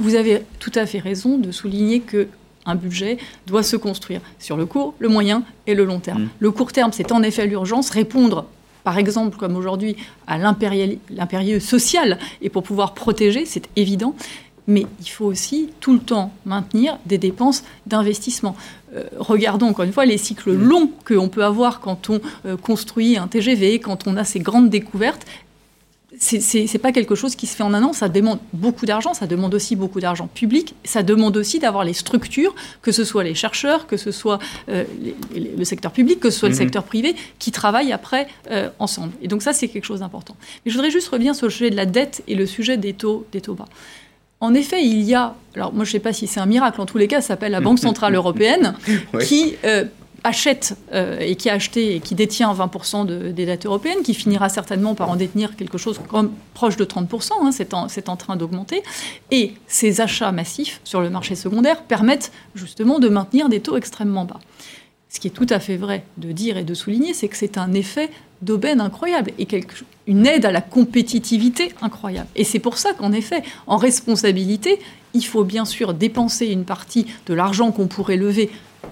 [0.00, 2.28] vous avez tout à fait raison de souligner que
[2.66, 6.24] un budget doit se construire sur le court, le moyen et le long terme.
[6.24, 6.28] Mmh.
[6.38, 8.44] Le court terme, c'est en effet l'urgence, répondre
[8.84, 14.14] par exemple, comme aujourd'hui, à l'impérieux social et pour pouvoir protéger, c'est évident.
[14.68, 18.54] Mais il faut aussi tout le temps maintenir des dépenses d'investissement.
[18.94, 20.62] Euh, regardons encore une fois les cycles mmh.
[20.62, 24.70] longs qu'on peut avoir quand on euh, construit un TGV, quand on a ces grandes
[24.70, 25.26] découvertes
[26.20, 29.28] c'est pas quelque chose qui se fait en un an, ça demande beaucoup d'argent, ça
[29.28, 33.36] demande aussi beaucoup d'argent public, ça demande aussi d'avoir les structures, que ce soit les
[33.36, 34.82] chercheurs, que ce soit euh,
[35.36, 36.60] le secteur public, que ce soit le mhm.
[36.60, 38.26] secteur privé, qui travaillent après
[38.80, 39.12] ensemble.
[39.22, 40.34] Et donc ça, c'est quelque chose d'important.
[40.64, 42.94] Mais je voudrais juste revenir sur le sujet de la dette et le sujet des
[42.94, 43.68] taux, des taux bas.
[44.40, 46.80] En effet, il y a, alors moi je ne sais pas si c'est un miracle,
[46.80, 48.74] en tous les cas, ça s'appelle la Banque Centrale Européenne,
[49.20, 49.84] qui euh,
[50.22, 54.48] achète euh, et qui a acheté et qui détient 20% des dettes européennes, qui finira
[54.48, 58.36] certainement par en détenir quelque chose comme proche de 30%, hein, c'est en, en, train
[58.36, 58.82] d'augmenter.
[59.32, 64.24] Et ces achats massifs sur le marché secondaire permettent justement de maintenir des taux extrêmement
[64.24, 64.38] bas.
[65.08, 67.58] Ce qui est tout à fait vrai de dire et de souligner, c'est que c'est
[67.58, 68.10] un effet
[68.42, 69.48] d'aubaine incroyable et
[70.06, 72.28] une aide à la compétitivité incroyable.
[72.36, 74.78] Et c'est pour ça qu'en effet, en responsabilité,
[75.14, 78.50] il faut bien sûr dépenser une partie de l'argent qu'on pourrait lever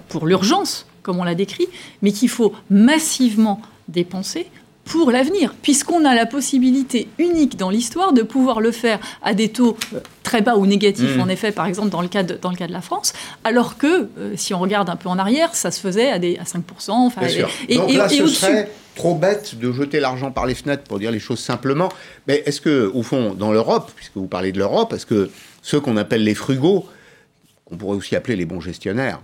[0.09, 1.67] pour l'urgence, comme on l'a décrit,
[2.01, 4.47] mais qu'il faut massivement dépenser
[4.87, 9.49] pour l'avenir, puisqu'on a la possibilité unique dans l'histoire de pouvoir le faire à des
[9.49, 11.21] taux euh, très bas ou négatifs, mmh.
[11.21, 13.77] en effet, par exemple dans le cas de, dans le cas de la France, alors
[13.77, 16.43] que euh, si on regarde un peu en arrière, ça se faisait à, des, à
[16.43, 16.61] 5%.
[16.91, 17.21] Enfin,
[17.67, 21.11] et, Donc là, ce serait trop bête de jeter l'argent par les fenêtres, pour dire
[21.11, 21.89] les choses simplement.
[22.27, 25.29] Mais est-ce que, au fond, dans l'Europe, puisque vous parlez de l'Europe, est-ce que
[25.61, 26.87] ceux qu'on appelle les frugaux,
[27.65, 29.19] qu'on pourrait aussi appeler les bons gestionnaires,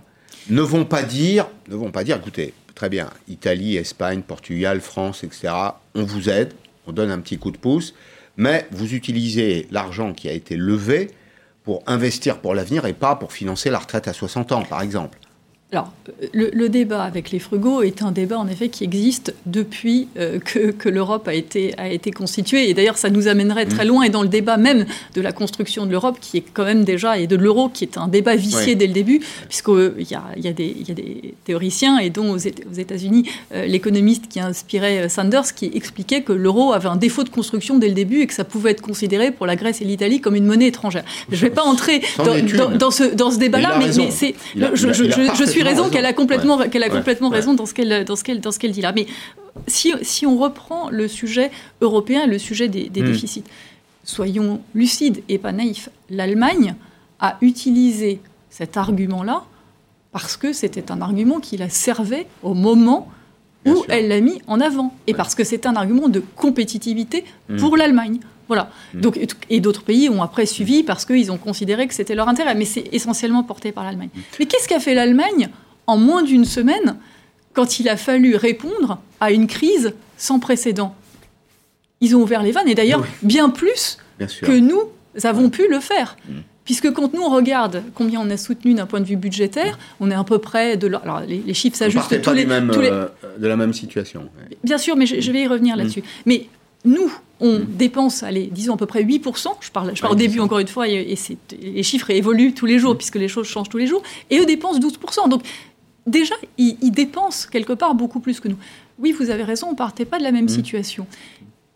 [0.50, 5.24] ne vont pas dire, ne vont pas dire, écoutez, très bien, Italie, Espagne, Portugal, France,
[5.24, 5.52] etc.,
[5.94, 6.52] on vous aide,
[6.86, 7.94] on donne un petit coup de pouce,
[8.36, 11.10] mais vous utilisez l'argent qui a été levé
[11.62, 15.18] pour investir pour l'avenir et pas pour financer la retraite à 60 ans, par exemple.
[15.74, 15.92] Alors,
[16.32, 20.88] le, débat avec les frugaux est un débat en effet qui existe depuis euh, que,
[20.88, 22.70] l'Europe a été, a été constituée.
[22.70, 23.88] Et d'ailleurs, ça nous amènerait très mm.
[23.88, 26.84] loin et dans le débat même de la construction de l'Europe, qui est quand même
[26.84, 30.22] déjà, et de l'euro, qui est un débat vicié dès le début, puisqu'il y a,
[30.36, 35.06] y, a des, y a des théoriciens, et dont aux, États-Unis, euh, l'économiste qui inspirait
[35.06, 38.28] euh, Sanders, qui expliquait que l'euro avait un défaut de construction dès le début et
[38.28, 41.04] que ça pouvait être considéré pour la Grèce et l'Italie comme une monnaie étrangère.
[41.32, 45.63] Je ne vais pas entrer dans, ce, dans ce débat-là, mais, c'est, je, je suis
[45.64, 48.52] raison qu'elle a complètement, qu'elle a complètement raison dans ce qu'elle dans ce qu'elle dans
[48.52, 48.92] ce qu'elle dit là.
[48.92, 49.06] Mais
[49.66, 51.50] si, si, on reprend le sujet
[51.80, 53.04] européen, le sujet des, hmm.
[53.04, 53.44] déficits,
[54.04, 55.88] soyons lucides et pas naïfs.
[56.10, 56.74] L'Allemagne
[57.20, 59.44] a utilisé cet argument-là
[60.12, 63.08] parce que c'était un argument qui la servait au moment
[63.66, 64.94] où elle l'a mis en avant.
[65.06, 67.56] Et parce que c'est un argument de compétitivité hmm.
[67.56, 68.20] pour l'Allemagne.
[68.48, 68.70] Voilà.
[68.94, 69.00] Mm.
[69.00, 72.54] Donc, et d'autres pays ont après suivi parce qu'ils ont considéré que c'était leur intérêt,
[72.54, 74.10] mais c'est essentiellement porté par l'Allemagne.
[74.14, 74.20] Mm.
[74.38, 75.48] Mais qu'est-ce qu'a fait l'Allemagne
[75.86, 76.96] en moins d'une semaine
[77.52, 80.94] quand il a fallu répondre à une crise sans précédent?
[82.00, 84.82] Ils ont ouvert les vannes, et d'ailleurs bien plus que nous
[85.22, 86.16] avons pu le faire.
[86.28, 86.32] Mm.
[86.64, 90.10] Puisque quand nous on regarde combien on a soutenu d'un point de vue budgétaire, on
[90.10, 92.90] est à peu près de alors les, chiffres s'ajustent tous les, mêmes, tous les...
[92.90, 93.06] Euh,
[93.38, 94.30] de la même situation.
[94.62, 96.02] Bien sûr, mais je, vais y revenir là-dessus.
[96.24, 96.46] Mais
[96.84, 97.12] nous,
[97.44, 97.66] on mm.
[97.68, 99.48] dépense, allez, disons à peu près 8%.
[99.60, 101.16] Je parle, je parle au début encore une fois, et,
[101.60, 102.96] les chiffres évoluent tous les jours, mm.
[102.96, 104.02] puisque les choses changent tous les jours.
[104.30, 105.28] Et eux dépensent 12%.
[105.28, 105.42] Donc
[106.06, 108.56] déjà, ils, dépensent quelque part beaucoup plus que nous.
[108.98, 110.48] Oui, vous avez raison, on ne partait pas de la même mm.
[110.48, 111.06] situation.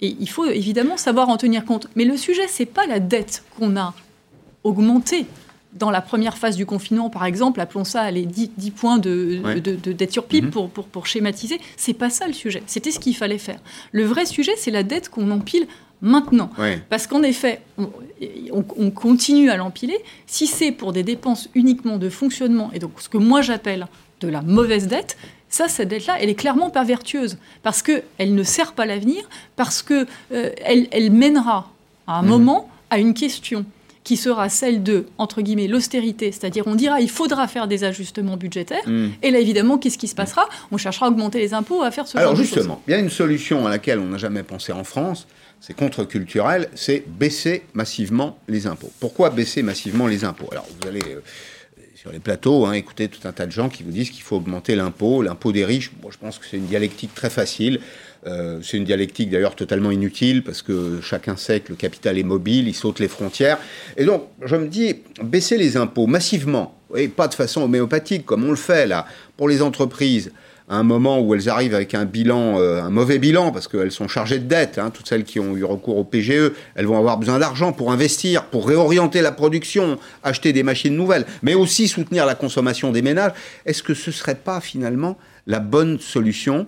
[0.00, 1.88] Et il faut évidemment savoir en tenir compte.
[1.96, 3.94] Mais le sujet, c'est pas la dette qu'on a
[4.64, 5.26] augmentée
[5.78, 9.40] dans la première phase du confinement, par exemple, appelons ça les 10, points de,
[9.92, 10.52] dette sur PIB mhm.
[10.52, 12.62] pour, pour, pour, schématiser, c'est pas ça le sujet.
[12.66, 13.60] C'était ce qu'il fallait faire.
[13.92, 15.66] Le vrai sujet, c'est la dette qu'on empile
[16.02, 16.50] maintenant.
[16.88, 17.60] Parce qu'en effet,
[18.52, 19.98] on, continue à l'empiler.
[20.26, 23.86] Si c'est pour des dépenses uniquement de fonctionnement, et donc ce que moi j'appelle
[24.20, 25.16] de la mauvaise dette,
[25.48, 27.38] ça, cette dette-là, elle est clairement pas vertueuse.
[27.62, 31.70] Parce qu'elle ne sert pas l'avenir, parce qu'elle euh, elle mènera
[32.06, 32.28] à un mhm.
[32.28, 33.64] moment à une question
[34.08, 38.38] qui sera celle de, entre guillemets, l'austérité, c'est-à-dire on dira il faudra faire des ajustements
[38.38, 39.08] budgétaires, hmm.
[39.22, 40.48] et là évidemment, qu'est-ce qui se passera?
[40.72, 43.10] On cherchera à augmenter les impôts, à faire ce Alors justement, il y a une
[43.10, 45.26] solution à laquelle on n'a jamais pensé en France,
[45.60, 48.90] c'est contre-culturel, c'est baisser massivement les impôts.
[48.98, 50.48] Pourquoi baisser massivement les impôts?
[50.52, 51.02] Alors vous allez...
[51.02, 51.20] Euh,
[51.94, 54.36] sur les plateaux, hein, écoutez tout un tas de gens qui vous disent qu'il faut
[54.36, 55.90] augmenter l'impôt, l'impôt des riches.
[56.00, 57.80] Moi, je pense que c'est une dialectique très facile.
[58.26, 62.24] Euh, c'est une dialectique d'ailleurs totalement inutile parce que chacun sait que le capital est
[62.24, 63.58] mobile, il saute les frontières.
[63.96, 68.44] Et donc, je me dis, baisser les impôts massivement, et pas de façon homéopathique comme
[68.44, 70.32] on le fait là, pour les entreprises,
[70.68, 73.92] à un moment où elles arrivent avec un bilan, euh, un mauvais bilan, parce qu'elles
[73.92, 76.98] sont chargées de dettes, hein, toutes celles qui ont eu recours au PGE, elles vont
[76.98, 81.88] avoir besoin d'argent pour investir, pour réorienter la production, acheter des machines nouvelles, mais aussi
[81.88, 83.32] soutenir la consommation des ménages.
[83.64, 86.66] Est-ce que ce ne serait pas finalement la bonne solution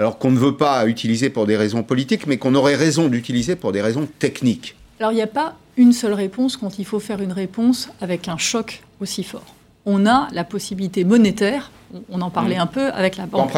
[0.00, 3.54] alors qu'on ne veut pas utiliser pour des raisons politiques, mais qu'on aurait raison d'utiliser
[3.54, 7.00] pour des raisons techniques Alors il n'y a pas une seule réponse quand il faut
[7.00, 9.54] faire une réponse avec un choc aussi fort.
[9.84, 11.70] On a la possibilité monétaire,
[12.08, 12.60] on en parlait mmh.
[12.60, 13.50] un peu avec la banque,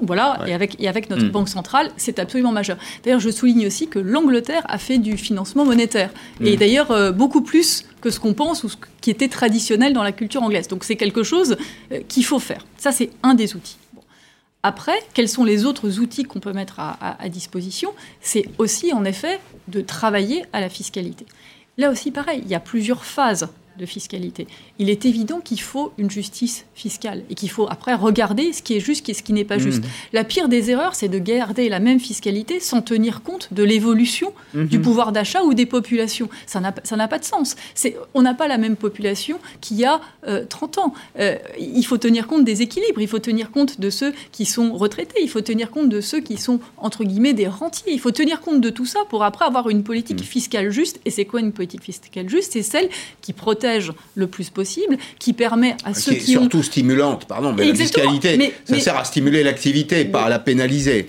[0.00, 1.30] voilà, et, avec, et avec notre mmh.
[1.30, 2.76] banque centrale, c'est absolument majeur.
[3.04, 6.58] D'ailleurs, je souligne aussi que l'Angleterre a fait du financement monétaire, et mmh.
[6.58, 10.12] d'ailleurs euh, beaucoup plus que ce qu'on pense ou ce qui était traditionnel dans la
[10.12, 10.66] culture anglaise.
[10.66, 11.56] Donc c'est quelque chose
[11.92, 12.66] euh, qu'il faut faire.
[12.78, 13.76] Ça, c'est un des outils.
[14.68, 17.94] Après, quels sont les autres outils qu'on peut mettre à, disposition?
[18.20, 21.24] C'est aussi, en effet, de travailler à la fiscalité.
[21.78, 23.46] Là aussi, pareil, il y a plusieurs phases
[23.78, 24.48] de fiscalité.
[24.78, 28.74] Il est évident qu'il faut une justice fiscale et qu'il faut après regarder ce qui
[28.74, 29.82] est juste et ce qui n'est pas juste.
[29.82, 29.88] Mmh.
[30.12, 34.32] La pire des erreurs, c'est de garder la même fiscalité sans tenir compte de l'évolution
[34.54, 34.64] mmh.
[34.64, 36.28] du pouvoir d'achat ou des populations.
[36.46, 36.72] Ça n'a
[37.08, 37.56] pas de sens.
[38.14, 40.00] On n'a pas la même population qu'il y a
[40.48, 40.94] 30 euh, ans.
[41.18, 44.74] Euh, il faut tenir compte des équilibres, il faut tenir compte de ceux qui sont
[44.74, 47.92] retraités, il faut tenir compte de ceux qui sont, entre guillemets, des rentiers.
[47.92, 50.24] Il faut tenir compte de tout ça pour après avoir une politique mmh.
[50.24, 51.00] fiscale juste.
[51.04, 52.52] Et c'est quoi une politique fiscale juste?
[52.52, 52.88] C'est celle
[53.20, 54.65] qui protège le plus possible,
[55.18, 59.04] qui permet à ceux qui, est surtout stimulante, pardon, mais la fiscalité, ça sert à
[59.04, 61.08] stimuler l'activité, pas à la pénaliser.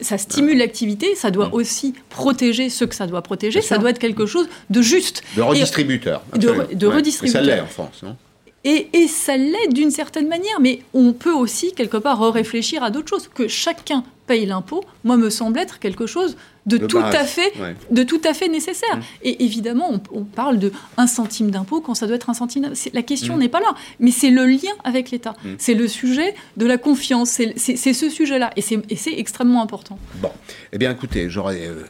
[0.00, 1.54] Ça stimule l'activité, ça doit mm.
[1.54, 5.22] aussi protéger ceux que ça doit protéger, ça doit être quelque chose de juste.
[5.36, 6.22] De redistributeur.
[6.34, 7.44] de, de redistributeur.
[7.44, 8.16] ça l'est en France, non?
[8.64, 12.90] Et, et, ça l'est d'une certaine manière, mais on peut aussi quelque part réfléchir à
[12.90, 13.30] d'autres choses.
[13.32, 16.36] Que chacun paye l'impôt, moi, me semble être quelque chose
[16.66, 17.52] de, tout, à fait,
[17.90, 18.96] de tout à fait nécessaire.
[18.96, 19.02] Mmh.
[19.22, 23.02] Et évidemment, on, parle de un centime d'impôt quand ça doit être un centime La
[23.02, 23.40] question mmh.
[23.40, 25.34] n'est pas là, mais c'est le lien avec l'État.
[25.42, 25.48] Mmh.
[25.58, 27.30] C'est le sujet de la confiance.
[27.30, 28.52] C'est ce sujet-là.
[28.56, 29.98] Et c'est extrêmement important.
[30.16, 30.30] Bon.
[30.72, 31.66] Eh bien, écoutez, j'aurais...
[31.66, 31.84] Euh,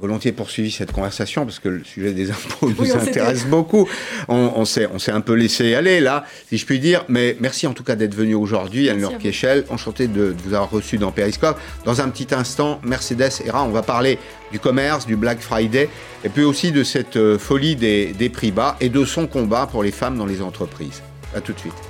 [0.00, 3.88] volontiers poursuivi cette conversation parce que le sujet des impôts nous intéresse beaucoup.
[4.28, 7.04] On, on s'est un peu laissé aller là, si je puis dire.
[7.08, 9.64] Mais merci en tout cas d'être venu aujourd'hui, Anne-Laure Kiechel.
[9.68, 11.58] Enchanté de, vous avoir reçu dans Periscope.
[11.84, 14.18] Dans un petit instant, Mercedes Era, on va parler
[14.52, 15.88] du commerce, du Black Friday,
[16.24, 19.68] et puis aussi de cette euh, folie des, des prix bas et de son combat
[19.70, 21.02] pour les femmes dans les entreprises.
[21.36, 21.89] A tout de suite.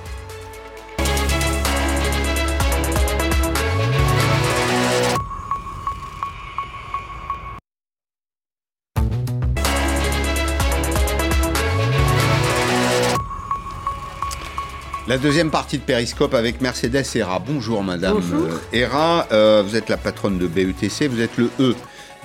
[15.11, 17.43] La deuxième partie de Périscope avec Mercedes Hera.
[17.45, 18.47] Bonjour Madame Bonjour.
[18.71, 21.75] Hera, euh, vous êtes la patronne de BETC, vous êtes le E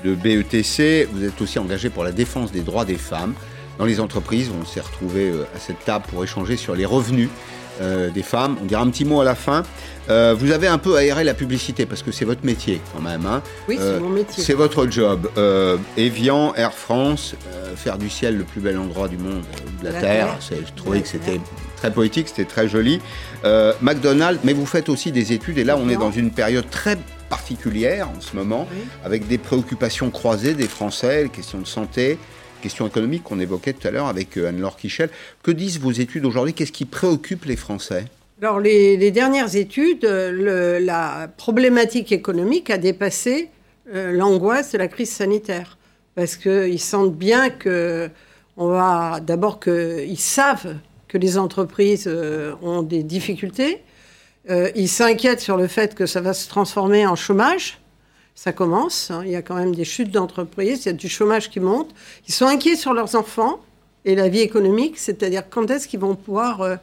[0.04, 3.34] de BETC, vous êtes aussi engagé pour la défense des droits des femmes.
[3.80, 7.28] Dans les entreprises, on s'est retrouvé euh, à cette table pour échanger sur les revenus
[7.80, 8.56] euh, des femmes.
[8.62, 9.62] On dira un petit mot à la fin.
[10.08, 13.26] Euh, vous avez un peu aéré la publicité parce que c'est votre métier quand même.
[13.26, 13.42] Hein.
[13.68, 14.42] Oui, c'est euh, mon métier.
[14.42, 15.28] C'est votre job.
[15.98, 17.34] Evian, Air France,
[17.74, 19.42] faire du ciel le plus bel endroit du monde,
[19.82, 20.38] de la, Terre.
[20.40, 21.40] Je trouvais que c'était
[21.86, 23.00] très poétique, c'était très joli.
[23.80, 26.98] McDonald's, mais vous faites aussi des études et là on est dans une période très
[27.28, 28.66] particulière en ce moment,
[29.04, 32.18] avec des préoccupations croisées des Français, les questions de santé,
[32.66, 35.10] question économique qu'on évoquait tout à l'heure avec euh, Anne-Laure Kichel.
[35.42, 36.52] Que disent vos études aujourd'hui?
[36.52, 38.06] Qu'est-ce qui préoccupe les Français?
[38.42, 43.50] Alors, les, dernières études, euh, la problématique économique a dépassé
[43.94, 45.78] euh, l'angoisse de la crise sanitaire.
[46.16, 48.10] Parce qu'ils sentent bien que,
[48.56, 50.76] on va, d'abord qu'ils savent
[51.08, 52.10] que les entreprises
[52.62, 53.82] ont des difficultés.
[54.48, 57.78] ils s'inquiètent sur le fait que ça va se transformer en chômage
[58.36, 59.10] ça commence.
[59.10, 59.22] Hein.
[59.24, 61.90] Il y a quand même des chutes d'entreprises, il y a du chômage qui monte.
[62.28, 63.60] Ils sont inquiets sur leurs enfants
[64.04, 66.76] et la vie économique, c'est-à-dire quand est-ce qu'ils vont pouvoir euh,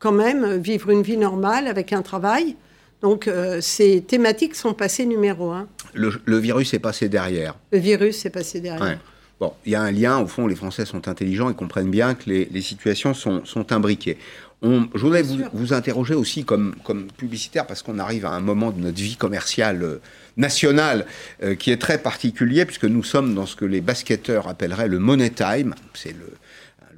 [0.00, 2.56] quand même vivre une vie normale avec un travail.
[3.02, 5.68] Donc euh, ces thématiques sont passées numéro un.
[5.92, 7.54] Le, virus est passé derrière.
[7.70, 8.98] Le virus est passé derrière.
[9.40, 12.14] Bon, il y a un lien, au fond, les Français sont intelligents et comprennent bien
[12.14, 14.18] que les, situations sont, sont imbriquées.
[14.62, 18.72] je voudrais vous, vous, interroger aussi comme, comme publicitaire, parce qu'on arrive à un moment
[18.72, 20.00] de notre vie commerciale euh,
[20.36, 21.06] national
[21.42, 24.98] euh, qui est très particulier puisque nous sommes dans ce que les basketteurs appelleraient le
[24.98, 25.74] money time.
[25.94, 26.32] C'est le,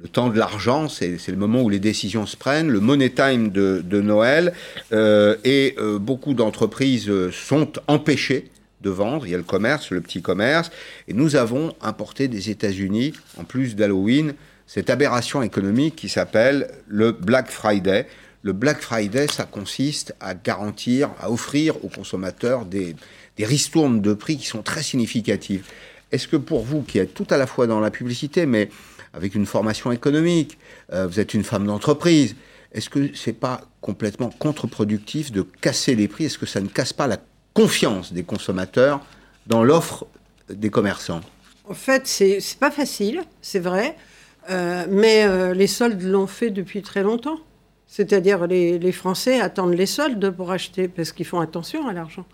[0.01, 3.49] le temps de l'argent, c'est le moment où les décisions se prennent, le money time
[3.49, 4.53] de, de Noël,
[4.93, 8.49] euh, et euh, beaucoup d'entreprises sont empêchées
[8.81, 9.25] de vendre.
[9.25, 10.71] Il y a le commerce, le petit commerce,
[11.07, 14.33] et nous avons importé des États-Unis, en plus d'Halloween,
[14.67, 18.07] cette aberration économique qui s'appelle le Black Friday.
[18.43, 22.95] Le Black Friday, ça consiste à garantir, à offrir aux consommateurs des,
[23.37, 25.65] des ristournes de prix qui sont très significatives.
[26.11, 28.69] Est-ce que pour vous, qui êtes tout à la fois dans la publicité, mais
[29.13, 30.57] avec une formation économique,
[30.93, 32.35] euh, vous êtes une femme d'entreprise,
[32.73, 36.25] est-ce que c'est pas complètement contre-productif de casser les prix?
[36.25, 37.17] Est-ce que ça ne casse pas la
[37.53, 39.01] confiance des consommateurs
[39.47, 40.05] dans l'offre
[40.49, 41.21] des commerçants
[41.69, 43.95] En fait, c'est pas facile, c'est vrai,
[44.49, 47.39] euh, mais euh, les soldes l'ont fait depuis très longtemps.
[47.87, 52.25] C'est-à-dire les, les Français attendent les soldes pour acheter parce qu'ils font attention à l'argent.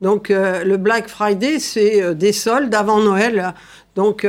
[0.00, 3.54] Donc le Black Friday, c'est des soldes avant Noël.
[3.94, 4.26] Donc,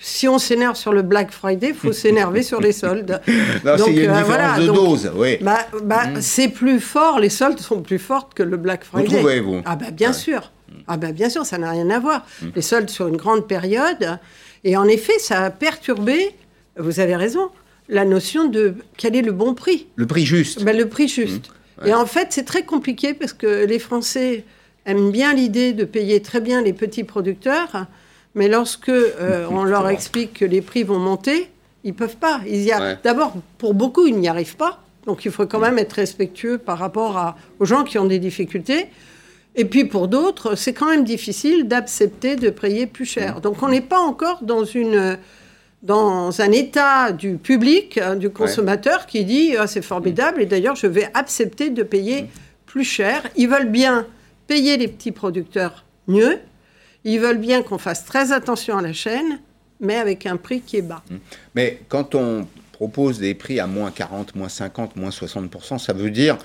[0.00, 3.20] si on s'énerve sur le Black Friday, il faut s'énerver sur les soldes.
[3.64, 5.38] donc, il y a une différence de dose, oui.
[5.40, 6.20] Bah, bah, mm.
[6.20, 9.08] C'est plus fort, les soldes sont plus fortes que le Black Friday.
[9.08, 10.52] Vous trouvez, vous Ah, bah, bien sûr.
[10.88, 12.26] Ah, bah, bien sûr, ça n'a rien à voir.
[12.42, 12.46] Mm.
[12.54, 14.18] Les soldes sur une grande période.
[14.64, 16.34] Et en effet, ça a perturbé,
[16.76, 17.50] vous avez raison,
[17.88, 19.86] la notion de quel est le bon prix.
[19.96, 20.64] Le prix juste.
[20.64, 21.50] Ben, le prix juste.
[21.82, 21.86] Mmh.
[21.86, 24.44] Et en fait, c'est très compliqué parce que les Français
[24.86, 27.86] aiment bien l'idée de payer très bien les petits producteurs,
[28.36, 31.50] mais lorsque euh, on leur explique que les prix vont monter,
[31.82, 32.40] ils peuvent pas.
[32.46, 32.70] Ils
[33.02, 34.82] D'abord, pour beaucoup, ils n'y arrivent pas.
[35.06, 38.18] Donc il faut quand même être respectueux par rapport à, aux gens qui ont des
[38.18, 38.86] difficultés.
[39.54, 43.38] Et puis pour d'autres, c'est quand même difficile d'accepter de payer plus cher.
[43.38, 43.40] Mmh.
[43.40, 45.18] Donc on n'est pas encore dans une
[45.82, 50.74] dans un état du public, hein, du consommateur, qui dit ah, c'est formidable et d'ailleurs
[50.74, 52.28] je vais accepter de payer mm.
[52.66, 53.22] plus cher.
[53.36, 54.06] Ils veulent bien
[54.46, 56.38] payer les petits producteurs mieux.
[57.06, 59.38] Ils veulent bien qu'on fasse très attention à la chaîne,
[59.78, 61.02] mais avec un prix qui est bas.
[61.08, 61.16] Mm.
[61.54, 66.10] Mais quand on propose des prix à moins 40, moins 50, moins 60%, ça veut
[66.10, 66.36] dire,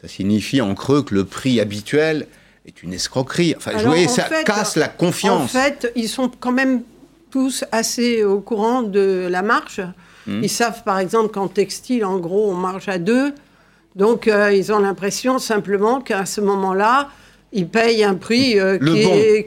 [0.00, 2.26] ça signifie en creux que le prix habituel
[2.66, 3.54] est une escroquerie.
[3.56, 5.56] Enfin, vous voyez, ça casse la confiance.
[5.56, 6.82] En fait, ils sont quand même
[7.30, 9.82] tous assez au courant de la marge.
[10.26, 10.42] Hmm.
[10.42, 13.32] Ils savent par exemple qu'en textile, en gros, on marche à deux.
[13.96, 17.08] Donc euh, ils ont l'impression simplement qu'à ce moment-là,
[17.52, 18.78] ils payent un prix euh,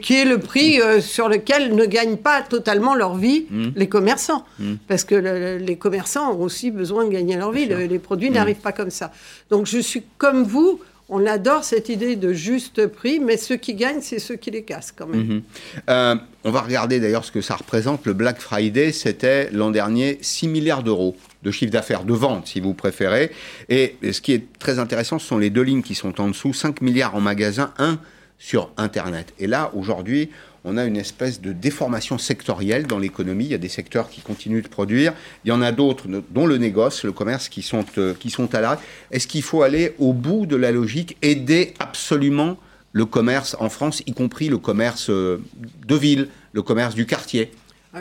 [0.00, 3.70] qui, est, le prix euh, sur lequel ne gagnent pas totalement leur vie hmm.
[3.76, 4.44] les commerçants.
[4.58, 4.74] Hmm.
[4.88, 7.66] Parce que les commerçants ont aussi besoin de gagner leur vie.
[7.66, 9.12] les produits n'arrivent pas comme ça.
[9.50, 13.74] Donc je suis comme vous on adore cette idée de juste prix, mais ceux qui
[13.74, 15.42] gagnent, c'est ceux qui les cassent quand même.
[15.90, 18.06] Euh, on va regarder d'ailleurs ce que ça représente.
[18.06, 21.14] Le Black Friday, c'était l'an dernier 6 milliards d'euros
[21.44, 23.30] de chiffre d'affaires, de vente si vous préférez.
[23.68, 26.52] Et ce qui est très intéressant, ce sont les deux lignes qui sont en dessous,
[26.52, 27.98] 5 milliards en magasin, 1
[28.38, 29.32] sur Internet.
[29.38, 30.30] Et là, aujourd'hui,
[30.64, 33.44] on a une espèce de déformation sectorielle dans l'économie.
[33.44, 35.12] Il y a des secteurs qui continuent de produire.
[35.44, 38.54] Il y en a d'autres, dont le négoce, le commerce, qui sont, euh, qui sont
[38.54, 38.78] à l'arrêt.
[39.10, 42.56] Est-ce qu'il faut aller au bout de la logique, aider absolument
[42.92, 45.42] le commerce en France, y compris le commerce euh,
[45.86, 47.50] de ville, le commerce du quartier?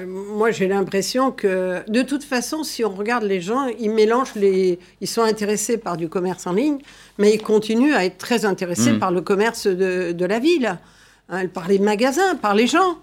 [0.07, 4.79] Moi, j'ai l'impression que, de toute façon, si on regarde les gens, ils mélangent les.
[5.01, 6.79] Ils sont intéressés par du commerce en ligne,
[7.17, 8.99] mais ils continuent à être très intéressés mmh.
[8.99, 10.77] par le commerce de, de la ville.
[11.29, 12.97] Hein, par les magasins, par les gens.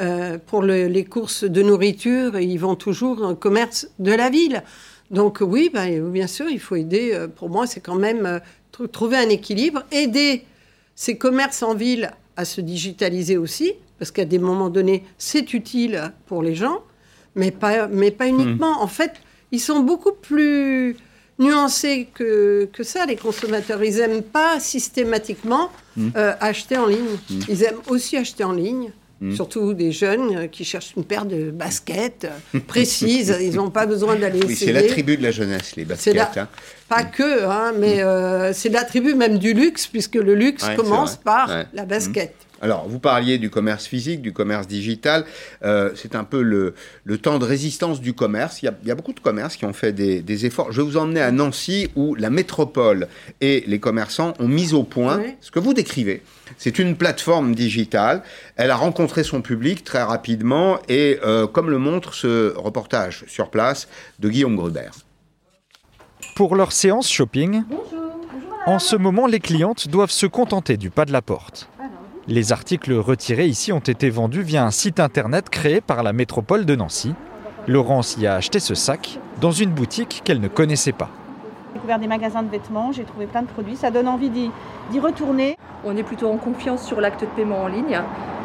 [0.00, 4.62] Euh, pour les courses de nourriture, ils vont toujours au commerce de la ville.
[5.10, 7.10] Donc oui, ben, bien sûr, il faut aider.
[7.12, 10.44] Euh, pour moi, c'est quand même euh, trouver un équilibre, aider
[10.94, 16.12] ces commerces en ville à se digitaliser aussi, parce qu'à des moments donnés, c'est utile
[16.26, 16.82] pour les gens,
[17.34, 18.78] mais pas, mais pas uniquement.
[18.78, 18.82] Hmm.
[18.82, 19.12] En fait,
[19.52, 20.96] ils sont beaucoup plus
[21.38, 23.82] nuancés que, que ça, les consommateurs.
[23.82, 26.08] Ils n'aiment pas systématiquement hmm.
[26.16, 27.16] euh, acheter en ligne.
[27.30, 27.40] Hmm.
[27.48, 28.92] Ils aiment aussi acheter en ligne.
[29.34, 33.36] Surtout des jeunes euh, qui cherchent une paire de baskets euh, précises.
[33.40, 36.36] Ils n'ont pas besoin d'aller oui, C'est l'attribut de la jeunesse, les baskets.
[36.36, 36.46] Hein.
[36.88, 38.00] Pas que, hein, mais
[38.54, 42.32] c'est l'attribut même du luxe, puisque le luxe commence par la basket.
[42.60, 45.24] Alors, vous parliez du commerce physique, du commerce digital.
[45.64, 46.74] Euh, c'est un peu le,
[47.18, 48.62] temps de résistance du commerce.
[48.62, 50.72] Il y a, beaucoup de commerces qui ont fait des, efforts.
[50.72, 53.06] Je vais vous emmener à Nancy, où la métropole
[53.40, 56.22] et les commerçants ont mis au point ce que vous décrivez.
[56.56, 58.22] C'est une plateforme digitale.
[58.56, 63.50] Elle a rencontré son public très rapidement et, euh, comme le montre ce reportage sur
[63.50, 63.88] place
[64.18, 64.90] de Guillaume Gruber.
[66.34, 67.62] Pour leur séance shopping,
[68.66, 71.68] en ce moment, les clientes doivent se contenter du pas de la porte.
[72.30, 76.66] Les articles retirés ici ont été vendus via un site internet créé par la métropole
[76.66, 77.14] de Nancy.
[77.66, 81.08] Laurence y a acheté ce sac dans une boutique qu'elle ne connaissait pas.
[81.68, 85.00] J'ai découvert des magasins de vêtements, j'ai trouvé plein de produits, ça donne envie d'y
[85.00, 85.56] retourner.
[85.86, 87.98] On est plutôt en confiance sur l'acte de paiement en ligne.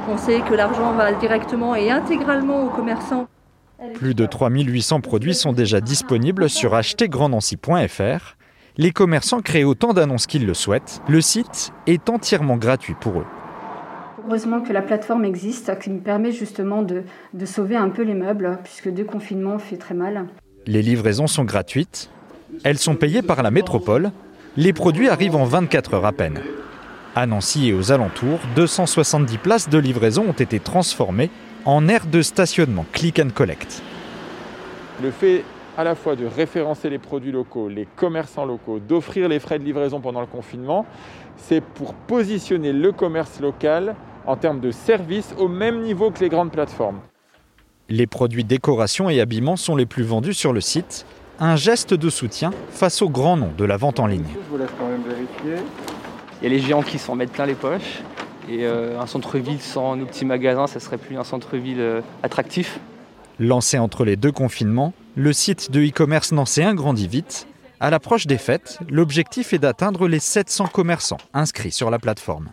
[0.09, 3.27] On sait que l'argent va directement et intégralement aux commerçants.
[3.95, 8.37] Plus de 3800 produits sont déjà disponibles sur achetergrandnancy.fr.
[8.77, 11.01] Les commerçants créent autant d'annonces qu'ils le souhaitent.
[11.09, 13.25] Le site est entièrement gratuit pour eux.
[14.25, 17.03] Heureusement que la plateforme existe, qui me permet justement de,
[17.45, 20.27] sauver un peu les meubles, puisque deux confinements fait très mal.
[20.65, 22.09] Les livraisons sont gratuites,
[22.63, 24.11] elles sont payées par la métropole,
[24.55, 26.39] les produits arrivent en 24 heures à peine.
[27.15, 31.29] À Nancy et aux alentours, 270 places de livraison ont été transformées
[31.65, 33.81] en aires de stationnement click and collect.
[35.01, 35.43] Le fait
[35.77, 39.63] à la fois de référencer les produits locaux, les commerçants locaux, d'offrir les frais de
[39.63, 40.85] livraison pendant le confinement,
[41.35, 43.95] c'est pour positionner le commerce local
[44.25, 46.99] en termes de services au même niveau que les grandes plateformes.
[47.89, 51.05] Les produits décoration et habillement sont les plus vendus sur le site.
[51.39, 54.25] Un geste de soutien face au grand nom de la vente en ligne.
[54.33, 55.65] Je vous laisse quand même vérifier.
[56.41, 58.01] Il y a les géants qui s'en mettent plein les poches.
[58.49, 62.79] Et un centre-ville sans nos petits magasins, ça serait plus un centre-ville attractif.
[63.39, 67.47] Lancé entre les deux confinements, le site de e-commerce nancéen grandit vite.
[67.79, 72.49] À l'approche des fêtes, l'objectif est d'atteindre les 700 commerçants inscrits sur la plateforme.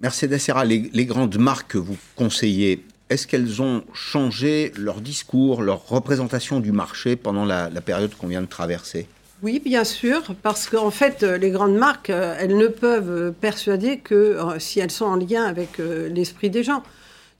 [0.00, 5.62] Mercedes Serra, les, les grandes marques que vous conseillez, est-ce qu'elles ont changé leur discours,
[5.62, 9.06] leur représentation du marché pendant la, période qu'on vient de traverser?
[9.42, 14.58] Oui, bien sûr, parce qu'en fait, les grandes marques, elles ne peuvent persuader que euh,
[14.58, 16.82] si elles sont en lien avec euh, l'esprit des gens.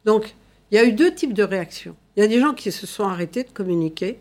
[0.04, 0.34] Donc,
[0.70, 1.96] il y a eu deux types de réactions.
[2.16, 4.18] Il y a des gens qui se sont arrêtés de communiquer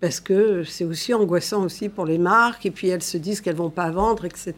[0.00, 3.56] parce que c'est aussi angoissant aussi pour les marques et puis elles se disent qu'elles
[3.56, 4.54] vont pas vendre, etc.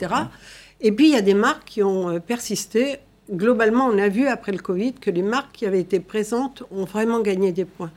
[0.80, 2.98] Et puis il y a des marques qui ont euh, persisté.
[3.30, 6.84] Globalement, on a vu après le Covid que les marques qui avaient été présentes ont
[6.84, 7.90] vraiment gagné des points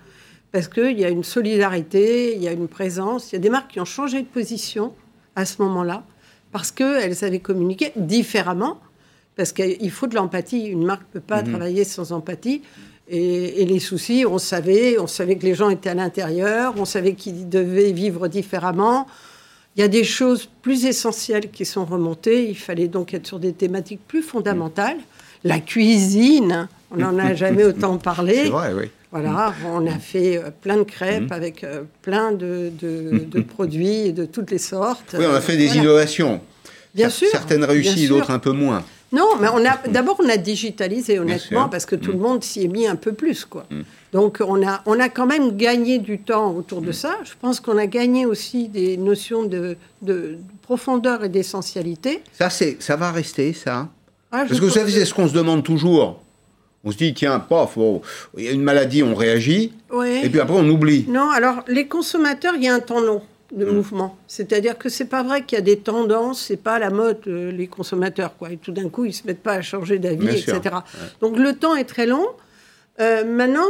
[0.52, 3.50] parce qu'il y a une solidarité, il y a une présence, il y a des
[3.50, 4.94] marques qui ont changé de position
[5.36, 6.04] à ce moment-là
[6.52, 8.80] parce qu'elles avaient communiqué différemment
[9.36, 10.66] parce qu'il faut de l'empathie.
[10.66, 11.50] Une marque ne peut pas mmh.
[11.50, 12.62] travailler sans empathie.
[13.08, 17.14] Et, les soucis, on savait, on savait que les gens étaient à l'intérieur, on savait
[17.14, 19.08] qu'ils devaient vivre différemment.
[19.76, 22.50] Il y a des choses plus essentielles qui sont remontées.
[22.50, 24.98] Il fallait donc être sur des thématiques plus fondamentales.
[25.44, 28.44] La cuisine, on n'en a jamais autant parlé.
[28.44, 28.90] C'est vrai, oui.
[29.12, 31.34] Voilà, on a fait euh, plein de crêpes mmh.
[31.34, 32.72] avec euh, plein de,
[33.48, 35.16] produits de toutes les sortes.
[35.18, 36.42] Oui, on a fait des innovations.
[36.94, 37.28] Bien sûr.
[37.32, 38.84] Certaines réussies, d'autres un peu moins.
[39.12, 42.22] Non, mais on a d'abord on a digitalisé honnêtement parce que tout le mm.
[42.22, 43.66] monde s'y est mis un peu plus quoi.
[43.70, 43.82] Mm.
[44.14, 46.94] Donc on a on a quand même gagné du temps autour de mm.
[46.94, 47.18] ça.
[47.24, 52.22] Je pense qu'on a gagné aussi des notions de, de profondeur et d'essentialité.
[52.34, 53.90] Ça c'est ça va rester ça.
[54.32, 56.22] Ah, parce que vous savez c'est ce qu'on se demande toujours.
[56.84, 58.02] On se dit, tiens, paf, oh,
[58.38, 61.06] il y a une maladie, on réagit, et puis après on oublie.
[61.10, 63.22] Non, alors les consommateurs, il y a un temps long
[63.52, 63.76] de mm.
[63.76, 64.18] mouvement.
[64.28, 67.52] C'est-à-dire que c'est pas vrai qu'il y a des tendances, c'est pas la mode, euh,
[67.52, 68.52] les consommateurs, quoi.
[68.52, 70.62] Et tout d'un coup, ils se mettent pas à changer d'avis, etc.
[71.22, 72.28] Donc le temps est très long.
[73.00, 73.68] Euh, maintenant,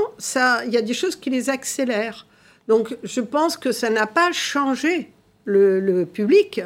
[0.65, 2.25] il y a des choses qui les accélèrent.
[2.67, 5.11] Donc je pense que ça n'a pas changé
[5.45, 6.61] le, public,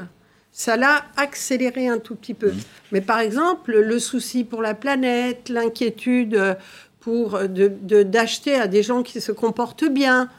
[0.53, 2.53] ça l'a accéléré un tout petit peu.
[2.93, 6.57] Mais par exemple, le souci pour la planète, l'inquiétude
[7.01, 10.29] pour d'acheter à des gens qui se comportent bien,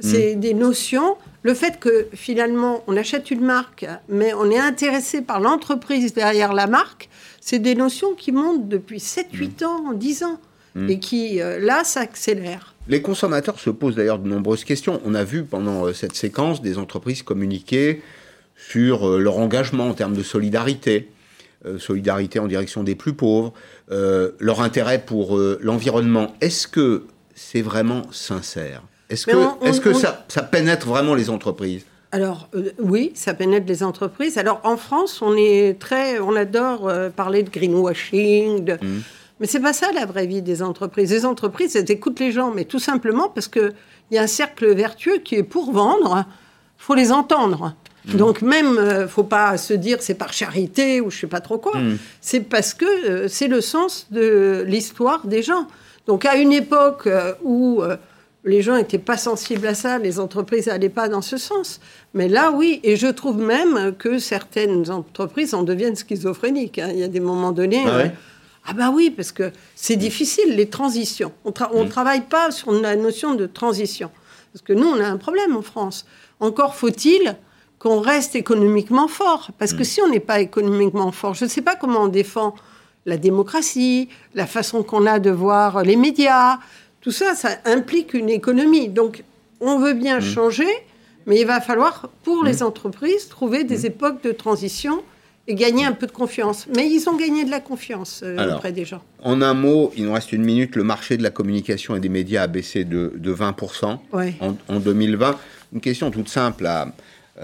[0.00, 0.40] c'est mm.
[0.40, 5.40] des notions le fait que finalement on achète une marque, mais on est intéressé par
[5.40, 7.08] l'entreprise derrière la marque,
[7.40, 9.66] c'est des notions qui montent depuis 7-8 mm.
[9.66, 10.40] ans, 10 ans,
[10.74, 10.90] mm.
[10.90, 12.74] et qui, euh, là, s'accélèrent.
[12.88, 15.00] Les consommateurs se posent d'ailleurs de nombreuses questions.
[15.04, 18.00] On a vu pendant euh, cette séquence des entreprises communiquer
[18.68, 21.10] sur euh, leur engagement en termes de solidarité,
[21.78, 23.54] solidarité en direction des plus pauvres,
[23.88, 26.34] leur intérêt pour l'environnement.
[26.42, 27.04] Est-ce que
[27.34, 28.82] c'est vraiment sincère?
[29.08, 31.84] Est-ce que, est que ça, ça, pénètre vraiment les entreprises?
[32.14, 34.38] Alors euh, oui, ça pénètre les entreprises.
[34.38, 38.74] Alors en France, on est très, on adore euh, parler de greenwashing, de...
[38.74, 39.02] Mmh.
[39.40, 41.10] mais c'est pas ça la vraie vie des entreprises.
[41.10, 43.72] Les entreprises, elles écoutent les gens, mais tout simplement parce que
[44.10, 46.24] il y a un cercle vertueux qui est pour vendre,
[46.78, 47.74] faut les entendre.
[48.06, 48.16] Mmh.
[48.16, 51.58] Donc même, euh, faut pas se dire c'est par charité ou je sais pas trop
[51.58, 51.78] quoi.
[51.78, 51.98] Mmh.
[52.20, 55.66] C'est parce que c'est le sens de l'histoire des gens.
[56.06, 57.08] Donc à une époque
[57.42, 57.82] où
[58.44, 61.80] les gens n'étaient pas sensibles à ça, les entreprises n'allaient pas dans ce sens.
[62.12, 66.78] Mais là, oui, et je trouve même que certaines entreprises en deviennent schizophréniques.
[66.78, 66.90] Hein.
[66.92, 67.84] Il y a des moments donnés.
[67.86, 68.04] Ah,
[68.66, 71.32] ah bah oui, parce que c'est difficile, les transitions.
[71.44, 71.88] On ne mm.
[71.88, 74.10] travaille pas sur la notion de transition.
[74.52, 76.06] Parce que nous, on a un problème en France.
[76.40, 77.36] Encore faut-il
[77.84, 79.50] qu'on reste économiquement fort.
[79.58, 79.84] Parce que mm.
[79.84, 82.54] si on n'est pas économiquement fort, je ne sais pas comment on défend
[83.04, 86.58] la démocratie, la façon qu'on a de voir les médias,
[87.02, 88.88] tout ça, ça implique une économie.
[88.88, 89.22] Donc,
[89.60, 90.22] on veut bien mmh.
[90.22, 90.72] changer,
[91.26, 92.66] mais il va falloir, pour les mmh.
[92.66, 95.02] entreprises, trouver des époques de transition
[95.46, 96.66] et gagner un peu de confiance.
[96.74, 99.02] Mais ils ont gagné de la confiance euh, auprès des gens.
[99.22, 102.08] En un mot, il nous reste une minute, le marché de la communication et des
[102.08, 103.98] médias a baissé de, 20%
[104.68, 105.38] en, 2020.
[105.74, 106.94] Une question toute simple à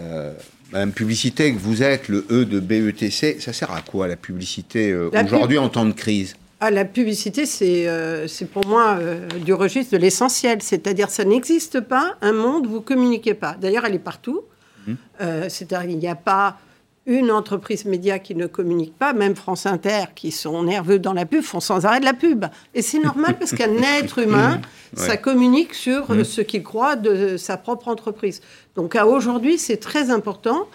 [0.00, 0.32] euh,
[0.72, 4.90] Madame Publicité, que vous êtes, le E de BETC, ça sert à quoi la publicité
[4.90, 6.34] euh, aujourd'hui en temps de crise?
[6.62, 10.60] Ah, la publicité, c'est euh, pour moi euh, du registre de l'essentiel.
[10.60, 13.56] C'est-à-dire, ça n'existe pas un monde où vous communiquez pas.
[13.58, 14.42] D'ailleurs, elle est partout.
[14.86, 14.92] Mmh.
[15.22, 16.58] Euh, c'est-à-dire, il n'y a pas
[17.06, 21.26] une entreprise média qui ne communique pas, même France Inter, qui sont nerveux dans la
[21.26, 22.44] pub, font sans arrêt de la pub.
[22.74, 24.96] Et c'est normal parce qu'un être humain, mmh.
[24.96, 26.24] ça communique sur mmh.
[26.24, 28.42] ce qu'il croit de sa propre entreprise.
[28.76, 30.66] Donc à aujourd'hui, c'est très important.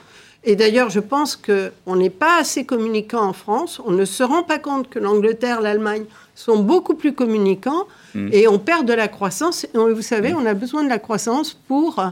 [0.47, 3.81] Et d'ailleurs, je pense qu'on n'est pas assez communicant en France.
[3.83, 6.05] On ne se rend pas compte que l'Angleterre, l'Allemagne
[6.35, 8.29] sont beaucoup plus communicants mm.
[8.31, 9.63] et on perd de la croissance.
[9.63, 10.37] Et vous savez, mm.
[10.37, 12.09] on a besoin de la croissance pour euh,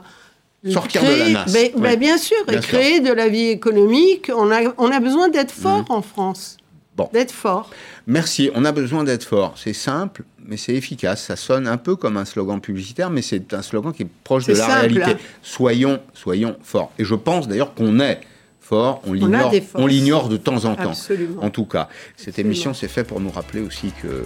[0.72, 1.97] sortir créer, de la nasse.
[1.97, 4.32] Bien sûr, et créer de la vie économique.
[4.34, 5.91] On a, on a besoin d'être fort mm.
[5.91, 6.57] en France.
[6.95, 7.09] Bon.
[7.11, 7.72] D'être fort.
[8.05, 8.51] Merci.
[8.53, 9.55] On a besoin d'être fort.
[9.57, 11.24] C'est simple, mais c'est efficace.
[11.24, 14.45] Ça sonne un peu comme un slogan publicitaire, mais c'est un slogan qui est proche
[14.45, 15.03] de la réalité.
[15.03, 15.18] Hein.
[15.41, 16.91] Soyons, soyons forts.
[16.99, 18.22] Et je pense d'ailleurs qu'on est
[18.61, 19.01] fort.
[19.05, 20.91] On l'ignore, on l'ignore de temps en temps.
[20.91, 21.43] Absolument.
[21.43, 24.26] En tout cas, cette émission s'est faite pour nous rappeler aussi que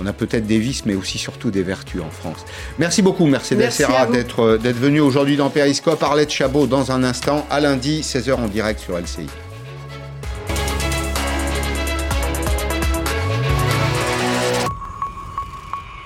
[0.00, 2.44] on a peut-être des vices, mais aussi surtout des vertus en France.
[2.78, 6.02] Merci beaucoup, Mercedes Serra, d'être, euh, d'être venu aujourd'hui dans Périscope.
[6.02, 9.26] Arlette Chabot, dans un instant, à lundi, 16h en direct sur LCI.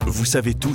[0.07, 0.71] Vous savez tout